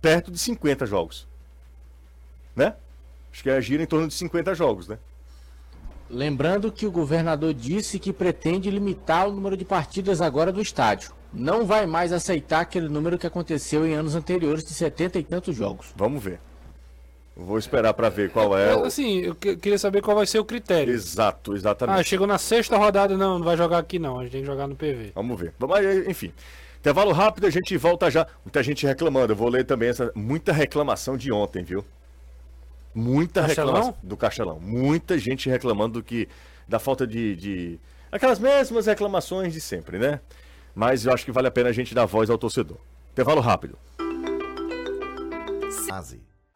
[0.00, 1.26] perto de 50 jogos.
[2.56, 2.74] Né?
[3.32, 4.98] Acho que é gira em torno de 50 jogos, né?
[6.08, 11.12] Lembrando que o governador disse que pretende limitar o número de partidas agora do estádio.
[11.32, 15.54] Não vai mais aceitar aquele número que aconteceu em anos anteriores de 70 e tantos
[15.54, 15.88] jogos.
[15.96, 16.38] Vamos ver.
[17.36, 18.74] Vou esperar pra ver qual é.
[18.74, 20.94] o- Assim, eu que- queria saber qual vai ser o critério.
[20.94, 22.04] Exato, Ah, exatamente.
[22.08, 24.66] chegou na sexta rodada, não, não vai jogar aqui não, a gente tem que jogar
[24.66, 25.12] no PV.
[25.14, 25.52] Vamos ver.
[25.58, 26.32] Mas, enfim.
[26.78, 28.26] Intervalo rápido, a gente volta já.
[28.44, 29.32] Muita gente reclamando.
[29.32, 30.10] Eu vou ler também essa.
[30.14, 31.84] Muita reclamação de ontem, viu?
[32.98, 33.74] Muita Castelão?
[33.74, 34.58] reclamação do Castelão.
[34.60, 36.28] Muita gente reclamando do que.
[36.66, 37.80] Da falta de, de.
[38.10, 40.20] Aquelas mesmas reclamações de sempre, né?
[40.74, 42.78] Mas eu acho que vale a pena a gente dar voz ao torcedor.
[43.12, 43.78] Intervalo rápido.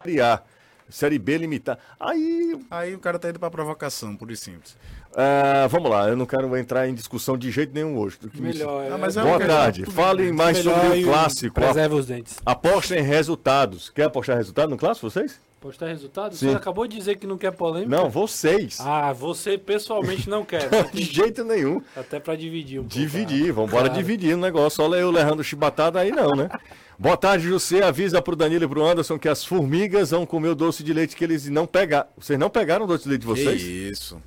[0.01, 0.41] Série A.
[0.89, 1.77] Série B limitar.
[1.99, 2.59] Aí.
[2.69, 4.75] Aí o cara tá indo pra provocação, por isso simples.
[5.15, 8.17] ah, vamos lá, eu não quero entrar em discussão de jeito nenhum hoje.
[8.19, 9.85] Do que me- Melhor, Ah, mas é Boa tarde.
[9.85, 11.55] Falem mais melhor sobre o clássico.
[11.55, 12.37] Preserva os dentes.
[12.45, 13.89] Aposta em resultados.
[13.89, 15.39] Quer apostar resultado no clássico, vocês?
[15.61, 16.35] Postar resultado?
[16.35, 16.49] Sim.
[16.49, 17.95] Você acabou de dizer que não quer polêmica?
[17.95, 18.79] Não, vocês.
[18.79, 20.63] Ah, você pessoalmente não quer.
[20.71, 20.89] né?
[20.91, 21.79] De jeito nenhum.
[21.95, 22.95] Até pra dividir um pouco.
[22.95, 24.01] Dividir, vamos embora Claro.
[24.03, 24.77] dividir o negócio.
[24.83, 26.49] Só eu lerrando chibatada aí não, né?
[26.97, 27.83] Boa tarde, José.
[27.83, 31.15] Avisa pro Danilo e pro Anderson que as formigas vão comer o doce de leite
[31.15, 32.07] que eles não pegaram.
[32.17, 33.61] Vocês não pegaram o doce de leite de vocês?
[33.61, 34.19] Que isso.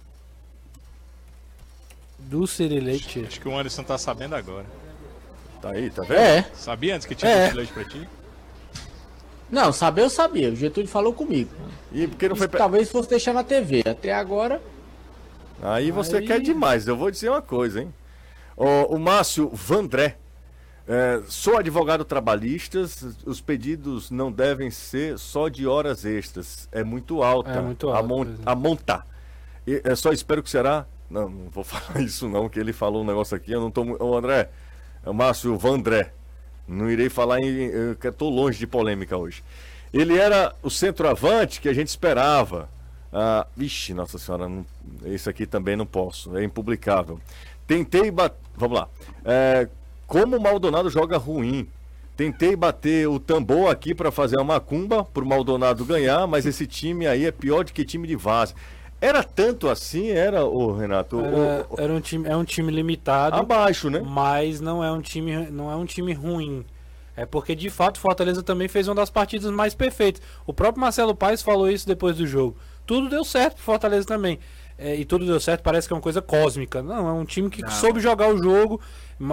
[2.21, 3.25] Dulce de leite.
[3.27, 4.67] Acho que o Anderson tá sabendo agora.
[5.61, 6.19] Tá aí, tá vendo?
[6.19, 6.49] É.
[6.55, 7.39] Sabia antes que tinha É.
[7.41, 8.09] doce de leite pra ti?
[9.55, 10.51] Não, saber eu sabia.
[10.51, 11.51] O Getúlio falou comigo.
[11.93, 13.83] E porque não foi talvez fosse deixar na TV.
[13.87, 14.61] Até agora,
[15.63, 16.87] Aí você Aí- quer demais.
[16.87, 17.95] Eu vou dizer uma coisa, hein?
[18.57, 20.17] O, o Márcio Vandré.
[20.87, 22.85] é, sou advogado trabalhista,
[23.25, 26.69] os pedidos não devem ser só de horas extras.
[26.71, 27.51] É muito alta.
[27.51, 28.29] É muito a, alto, mon- é.
[28.45, 29.07] a montar.
[29.67, 30.85] E, é só espero que será.
[31.09, 33.53] Não, não vou falar isso não, que ele falou um negócio aqui.
[33.53, 33.83] Eu não tô.
[34.05, 34.51] Ô André,
[35.05, 36.13] é o Márcio Vandré.
[36.67, 37.71] Não irei falar em.
[38.03, 39.43] Eu tô longe de polêmica hoje.
[39.93, 42.69] Ele era o centroavante que a gente esperava.
[43.13, 44.67] Ah, vixe, nossa senhora, não,
[45.05, 47.21] esse aqui também não posso, é impublicável.
[47.65, 48.37] Tentei bater.
[48.57, 48.89] Vamos lá.
[49.25, 49.69] É,
[50.07, 51.69] como o Maldonado joga ruim.
[52.17, 57.09] Tentei bater o tambor aqui para fazer uma macumba pro Maldonado ganhar, mas esse time
[57.09, 58.55] aí é pior do que time de Vaz.
[59.05, 61.21] Era tanto assim, era, o Renato?
[61.21, 64.01] Era, o- era um time, é um time limitado, abaixo, né?
[64.05, 66.65] mas não é um time, não é um time ruim.
[67.17, 70.23] É porque de fato Fortaleza também fez uma das partidas mais perfeitas.
[70.47, 72.57] O próprio Marcelo Paes falou isso depois do jogo.
[72.87, 74.39] Tudo deu certo pro Fortaleza também.
[74.79, 76.83] É, e tudo deu certo, parece que é uma coisa cósmica.
[76.83, 78.81] Não, é um time que soube jogar o jogo,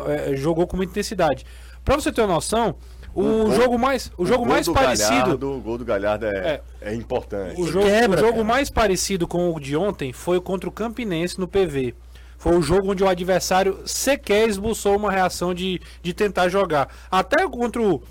[0.08, 1.46] é, jogou com muita intensidade.
[1.84, 2.76] Pra você ter uma noção,
[3.14, 6.62] o, gol- jogo mais, o jogo mais do parecido, Galhardo, o gol do Galhardo é,
[6.82, 6.94] é.
[6.94, 7.60] importante.
[7.62, 8.44] o jogo, quebra, o jogo cara.
[8.44, 11.94] mais parecido com o de ontem foi contra o Campinense no PV.
[12.38, 16.90] Foi o jogo onde o adversário sequer esboçou uma reação de, de tentar jogar.
[17.12, 18.02] Até contra o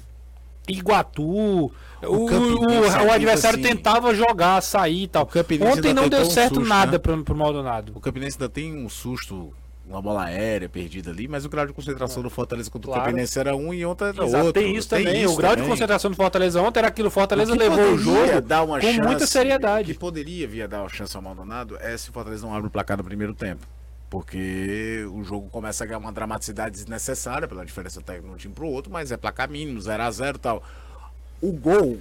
[0.68, 1.72] Iguatu, o,
[2.05, 5.28] o, o é adversário assim, tentava jogar, sair e tal.
[5.72, 6.98] Ontem não deu tentou um certo susto, nada né?
[6.98, 7.92] pro, pro Maldonado.
[7.94, 9.53] O Campinense ainda tem um susto,
[9.91, 13.03] uma bola aérea perdida ali, mas o grau de concentração do Fortaleza contra Claro.
[13.03, 14.62] o Campinense era um e ontem era Exato, outro.
[14.62, 15.26] tem isso também.
[15.26, 15.70] o grau de também.
[15.70, 17.09] concentração do Fortaleza ontem era aquilo.
[17.09, 19.93] O Fortaleza O levou o jogo dar uma com chance- muita O seriedade.
[19.93, 22.68] que poderia vir a dar uma chance ao Maldonado é se o Fortaleza não abre
[22.68, 23.66] o placar no primeiro tempo.
[24.09, 28.55] Porque o jogo começa a ganhar uma dramaticidade desnecessária pela diferença técnica de um time
[28.55, 30.62] pro outro, mas é placar mínimo, 0x0 e tal.
[31.41, 31.99] O gol.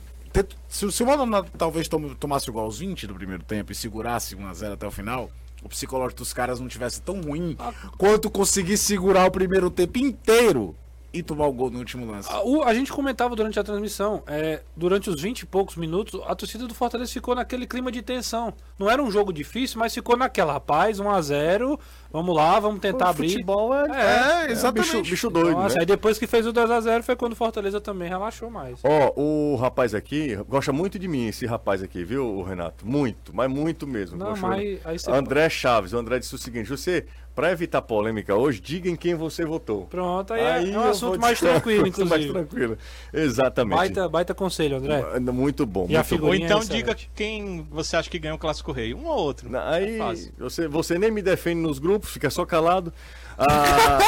[0.68, 1.88] Se, o Maldonado talvez
[2.20, 5.30] tomasse o gol aos 20 do primeiro tempo e segurasse 1x0 até o final,
[5.64, 7.58] o psicológico dos caras não tivesse tão ruim
[7.98, 10.76] quanto conseguir segurar o primeiro tempo inteiro
[11.12, 12.30] e tomar o gol no último lance.
[12.32, 16.22] A, o- a gente comentava durante a transmissão, é, durante os 20 e poucos minutos,
[16.28, 18.54] a torcida do Fortaleza ficou naquele clima de tensão.
[18.78, 21.80] Não era um jogo difícil, mas ficou naquela, rapaz, 1x0,
[22.12, 23.30] vamos lá, vamos tentar O abrir.
[23.32, 24.92] futebol é, É, é, exatamente.
[24.98, 25.82] bicho, bicho doido, Nossa, né?
[25.82, 28.80] aí depois que fez o 2x0 foi quando o Fortaleza também relaxou mais.
[28.84, 32.86] Ó, o rapaz aqui gosta muito de mim, esse rapaz aqui, viu, o Renato?
[32.88, 34.18] Muito, mas muito mesmo.
[34.18, 37.06] Não, mas André Chaves, o André disse o seguinte: você,
[37.40, 39.86] pra evitar polêmica hoje, diga em quem você votou.
[39.86, 42.10] Pronto, aí, é- é, um assunto mais tranquilo, inclusive.
[42.10, 42.78] Mais tranquilo.
[43.14, 43.78] Exatamente.
[43.78, 45.02] Baita, baita conselho, André.
[45.22, 45.86] Muito bom.
[45.90, 46.86] E a muito Ou Figurinha então excelente.
[46.86, 48.94] diga quem você acha que ganhou o Clássico Rei.
[48.94, 49.50] Um ou outro.
[49.50, 49.58] bom.
[49.58, 52.92] Aí, É você, você nem me defende nos grupos, fica só calado.
[53.38, 54.00] Ah,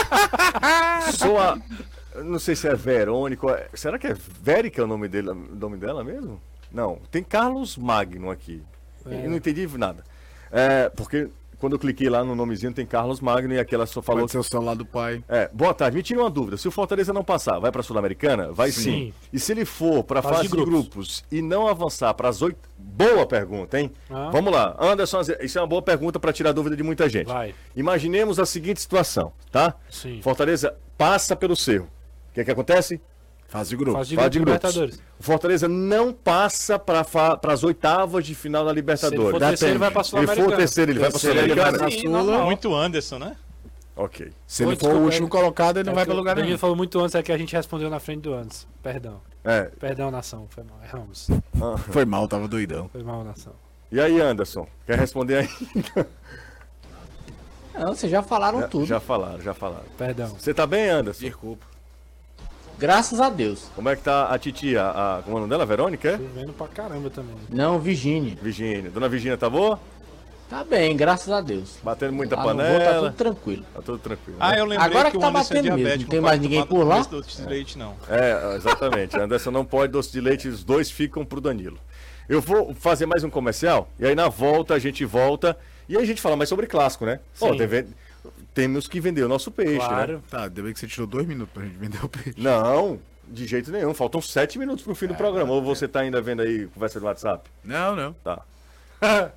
[1.17, 1.57] sou a.
[2.23, 3.47] Não sei se é Verônica.
[3.49, 6.41] é- Será que é Vérica o nome, dele, o nome dela mesmo?
[6.69, 8.61] Não, tem Carlos Magno aqui.
[9.09, 9.25] É.
[9.25, 10.03] Eu não entendi nada.
[10.51, 11.29] É, porque
[11.61, 14.39] quando eu cliquei lá no nomezinho tem Carlos Magno e aquela só falou Pode ser
[14.39, 15.23] o celular do pai.
[15.29, 15.95] É, boa tarde.
[15.95, 16.57] Me tira uma dúvida.
[16.57, 18.51] Se o Fortaleza não passar, vai para a Sul-Americana?
[18.51, 18.81] Vai sim.
[18.81, 19.13] Sim.
[19.31, 20.71] E se ele for para a Fase fase de grupos.
[20.73, 21.23] grupos.
[21.31, 22.57] e não avançar para as oito.
[22.77, 23.91] Boa pergunta, hein?
[24.09, 24.31] Ah.
[24.31, 24.75] Vamos lá.
[24.79, 27.27] Anderson, isso é uma boa pergunta para tirar dúvida de muita gente.
[27.27, 27.53] Vai.
[27.75, 29.75] Imaginemos a seguinte situação, tá?
[29.89, 30.19] Sim.
[30.23, 31.85] Fortaleza passa pelo Cerro.
[32.31, 32.99] O que, que acontece?
[33.51, 33.97] Fase de grupo.
[33.97, 34.75] Fase de Fase grupo de de grupos.
[34.75, 35.03] Libertadores.
[35.19, 37.05] O Fortaleza não passa para
[37.53, 39.31] as oitavas de final da Se ele Libertadores.
[39.31, 39.79] for terceiro, tempo.
[39.79, 40.57] vai pra Se ele for o Sul-Americana.
[40.57, 42.45] terceiro, ele vai para ele vai Sul-Americana?
[42.45, 43.35] Muito Anderson, né?
[43.93, 44.31] Ok.
[44.47, 46.37] Se ele Oi, for o último é- colocado, ele não É vai que pra lugar
[46.37, 46.57] O nenhum.
[46.57, 48.65] falou muito antes, é que a gente respondeu na frente do antes.
[48.81, 49.19] Perdão.
[49.43, 49.63] É.
[49.63, 50.47] Perdão, nação.
[50.49, 50.79] Foi mal.
[50.81, 51.27] Erramos.
[51.91, 52.87] Foi mal, tava doidão.
[52.89, 53.51] Foi mal, nação.
[53.91, 54.65] E aí, Anderson?
[54.87, 55.49] Quer responder aí?
[57.73, 58.85] Não, vocês já falaram tudo.
[58.85, 59.85] Já falaram, já falaram.
[59.97, 60.29] Perdão.
[60.39, 61.21] Você tá bem, Anderson?
[61.25, 61.65] Desculpa.
[62.81, 63.69] Graças a Deus.
[63.75, 64.81] Como é que tá a titia?
[64.83, 65.65] A, como é o nome dela?
[65.67, 66.09] Verônica?
[66.09, 66.17] é?
[66.17, 67.35] Chovendo pra caramba também.
[67.47, 68.35] Não, Virgínia.
[68.41, 68.89] Virgínia.
[68.89, 69.79] Dona Virgínia tá boa?
[70.49, 71.77] Tá bem, graças a Deus.
[71.83, 73.09] Batendo muita Lá no voo tá panela.
[73.11, 73.65] tudo tranquilo.
[73.73, 74.37] Tá tudo tranquilo.
[74.39, 74.59] Ah, né?
[74.59, 76.03] eu lembrei Agora que, que o tá Anderson é batendo mesmo, diabético.
[76.03, 77.01] não tem mais ninguém por lá?
[77.03, 77.95] doce de leite, não.
[78.09, 79.15] É, exatamente.
[79.21, 81.77] Anderson não pode doce de leite, os dois ficam pro Danilo.
[82.27, 85.55] Eu vou fazer mais um comercial, e aí na volta a gente volta,
[85.87, 87.19] e aí a gente fala mais sobre clássico, né?
[87.33, 87.55] Sim.
[87.55, 87.85] deve-
[88.53, 89.87] temos que vender o nosso peixe, né?
[89.87, 90.23] Claro.
[90.29, 92.35] Tá, ainda bem que você tirou dois minutos pra gente vender o peixe.
[92.37, 93.93] Não, de jeito nenhum.
[93.93, 95.51] Faltam sete minutos pro fim do programa.
[95.53, 97.49] Ou você tá ainda vendo aí conversa do WhatsApp?
[97.63, 98.13] Não, não.
[98.23, 98.41] Tá.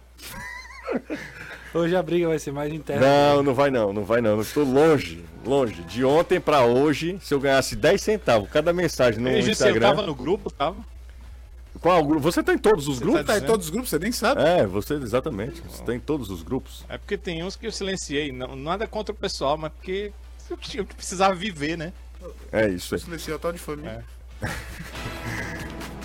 [1.74, 3.04] Hoje a briga vai ser mais interna.
[3.04, 4.36] Não, não vai não, não vai não.
[4.36, 5.82] Eu estou longe, longe.
[5.82, 9.88] De ontem pra hoje, se eu ganhasse 10 centavos cada mensagem no eu Instagram.
[9.88, 10.76] tava no grupo, tava?
[11.80, 12.20] Qual grupo?
[12.22, 13.24] Você tá em todos os grupos?
[13.26, 14.40] Tá em todos os grupos, você nem sabe.
[14.42, 15.62] É, você exatamente.
[15.68, 16.84] Você tá em todos os grupos.
[16.88, 18.32] É porque tem uns que eu silenciei.
[18.32, 20.12] Não, nada contra o pessoal, mas porque
[20.48, 21.92] eu tinha- eu precisava viver, né?
[22.50, 23.00] É isso aí.
[23.00, 24.04] Silenciou tal de família.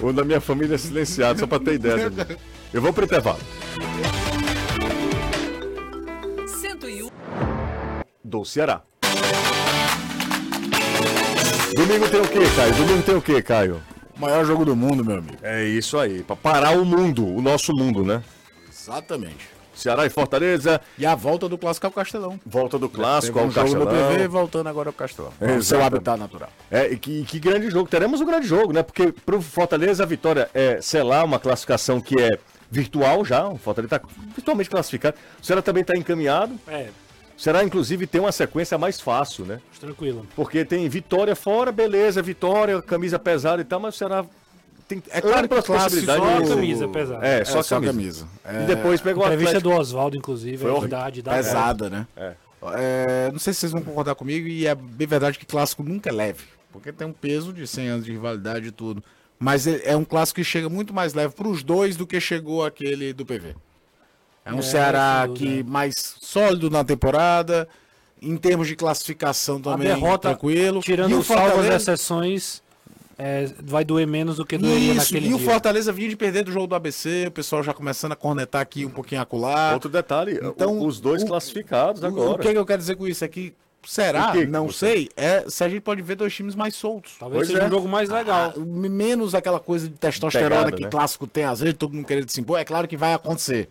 [0.02, 2.08] O da minha família é silenciado, só pra ter ideia.
[2.10, 2.40] Danilo.
[2.74, 3.40] Eu vou pro intervalo.
[6.48, 7.10] 101.
[8.24, 8.82] Do Ceará.
[11.76, 12.76] Domingo tem o quê, Caio?
[12.76, 13.82] Domingo tem o quê, Caio?
[14.20, 15.38] Maior jogo do mundo, meu amigo.
[15.42, 18.22] É isso aí, pra parar o mundo, o nosso mundo, né?
[18.70, 19.48] Exatamente.
[19.74, 22.38] Ceará e Fortaleza, E a volta do clássico ao Castelão.
[22.46, 23.88] volta do clássico ao um no Castelão.
[23.88, 25.32] PV, voltando agora ao Castelão.
[25.40, 26.50] É o seu habitat natural.
[26.70, 27.90] É, e que, que grande jogo.
[27.90, 28.84] Teremos um grande jogo, né?
[28.84, 32.38] Porque pro Fortaleza a vitória é selar uma classificação que é
[32.70, 33.48] virtual já.
[33.48, 35.16] O Fortaleza está virtualmente classificado.
[35.42, 36.60] O Ceará também está encaminhado.
[36.68, 36.90] É,
[37.40, 39.62] O Ceará, inclusive, tem uma sequência mais fácil, né?
[39.80, 40.28] tranquilo.
[40.36, 44.26] Porque tem vitória fora, beleza, vitória, camisa pesada e tal, mas o Ceará
[44.90, 46.48] tem É claro que possibilidades.
[46.50, 47.26] só camisa pesada.
[47.26, 47.94] É, É, só, só camisa.
[47.94, 48.28] camisa.
[48.44, 49.74] É, E depois pegou o Entrevista Atlético.
[49.74, 51.22] do Oswaldo, inclusive, Foi é verdade.
[51.22, 52.06] dá pesada, né?
[52.18, 52.34] É.
[52.76, 56.10] É, não sei se vocês vão concordar comigo, e é bem verdade que clássico nunca
[56.10, 56.44] é leve.
[56.74, 59.02] Porque tem um peso de 100 anos de rivalidade e tudo.
[59.40, 62.66] Mas é é um clássico que chega muito mais leve pros dois do que chegou
[62.66, 63.56] aquele do PV.
[64.50, 65.46] É um É, Ceará dúvida.
[65.46, 67.68] que mais sólido na temporada,
[68.22, 70.82] em termos de classificação A também derrota, tranquilo.
[70.82, 72.62] tirando e o salvas Fortaleza, exceções,
[73.18, 75.48] é, vai doer menos do que doeria isso, naquele e o dia.
[75.50, 78.86] Fortaleza vinha de perder do jogo do ABC, o pessoal já começando a cornetar aqui
[78.86, 79.74] um pouquinho acolá.
[79.74, 82.32] Outro detalhe, Então, os dois o- classificados O- agora.
[82.32, 83.24] O que, que eu quero dizer com isso?
[83.24, 83.54] É que
[83.86, 84.30] será?
[84.30, 85.10] O que que não você- sei.
[85.18, 87.14] É se a gente pode ver dois times mais soltos.
[87.20, 87.68] Talvez Pois seja é.
[87.68, 88.54] um jogo mais legal.
[88.56, 90.90] Ah, menos aquela coisa de testosterona Pegada, que né?
[90.90, 92.60] clássico tem, às vezes todo mundo querendo se impor.
[92.60, 93.70] É claro que vai acontecer.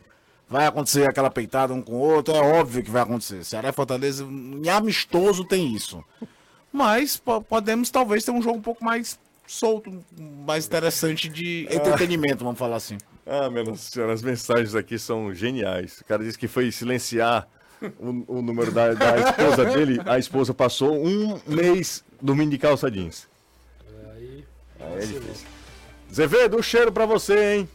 [0.49, 3.45] Vai acontecer aquela peitada um com o outro, é óbvio que vai acontecer.
[3.45, 6.03] Ceará e Fortaleza, em amistoso tem isso.
[6.73, 9.93] Mas po- podemos talvez ter um jogo um pouco mais solto,
[10.47, 12.97] mais interessante de entretenimento, vamos falar assim.
[13.27, 16.01] Ah, Nossa Senhora, as mensagens aqui são geniais.
[16.01, 17.47] O cara disse que foi silenciar
[18.01, 20.01] o, o número da, da esposa dele.
[20.07, 23.29] A esposa passou um mês dormindo de calça jeans.
[24.15, 24.45] Aí,
[24.81, 25.47] Aí é difícil.
[26.13, 27.69] Zevedo, um cheiro pra você, hein?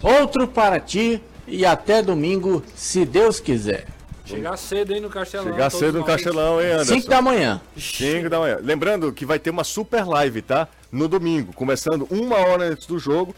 [0.00, 3.86] Outro para ti e até domingo, se Deus quiser.
[4.24, 5.52] chegar cedo aí no Castelão.
[5.52, 6.08] Chegar cedo no nós.
[6.08, 6.94] Castelão, hein, Anderson?
[6.94, 7.60] 5 da manhã.
[7.76, 8.58] 5 da manhã.
[8.62, 10.66] Lembrando que vai ter uma super live, tá?
[10.90, 13.34] No domingo, começando uma hora antes do jogo.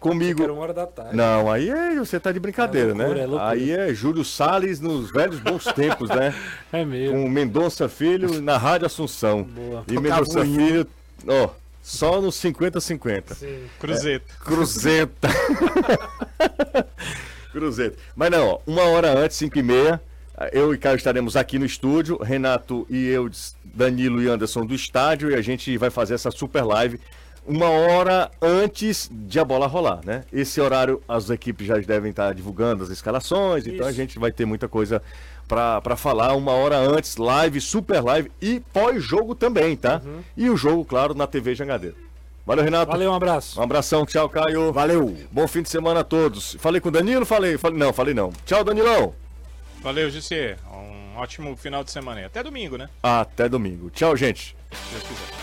[0.00, 0.42] Comigo.
[0.42, 1.14] Era uma hora da tarde.
[1.16, 3.20] Não, aí é, você tá de brincadeira, É loucura, né?
[3.22, 3.50] é loucura.
[3.52, 6.34] Aí é Júlio Salles nos velhos bons tempos, né?
[6.72, 7.14] É mesmo.
[7.22, 9.44] Com Mendonça Filho na Rádio Assunção.
[9.44, 9.84] Boa.
[9.86, 10.88] E Mendonça Filho,
[11.28, 11.50] ó,
[11.80, 13.34] só nos 50-50.
[13.34, 13.62] Sim.
[13.78, 14.22] Cruzeiro.
[14.40, 15.28] Cruzeta.
[17.52, 17.96] Cruzeta.
[18.16, 20.00] Mas não, ó, uma hora antes, 5 e meia,
[20.52, 23.30] eu e Caio estaremos aqui no estúdio, Renato e eu,
[23.64, 26.98] Danilo e Anderson do estádio, e a gente vai fazer essa super live
[27.46, 30.24] uma hora antes de a bola rolar, né?
[30.32, 33.96] Esse horário as equipes já devem estar divulgando as escalações, então a Isso.
[33.96, 35.02] gente vai ter muita coisa
[35.48, 40.00] para falar uma hora antes, live, super live e pós-jogo também, tá?
[40.36, 41.96] E o jogo, claro, na TV Jangadeiro.
[42.44, 42.90] Valeu, Renato.
[42.90, 43.60] Valeu, um abraço.
[43.60, 44.72] Um abração, tchau, Caio.
[44.72, 45.16] Valeu.
[45.30, 46.56] Bom fim de semana a todos.
[46.58, 47.24] Falei com o Danilo?
[47.24, 48.32] Falei, falei não, falei não.
[48.44, 49.14] Tchau, Danilão.
[49.80, 50.56] Valeu, GC.
[50.72, 52.24] Um ótimo final de semana aí.
[52.24, 52.88] Até domingo, né?
[53.02, 53.90] Até domingo.
[53.90, 54.56] Tchau, gente.
[54.72, 55.42] Se Deus quiser.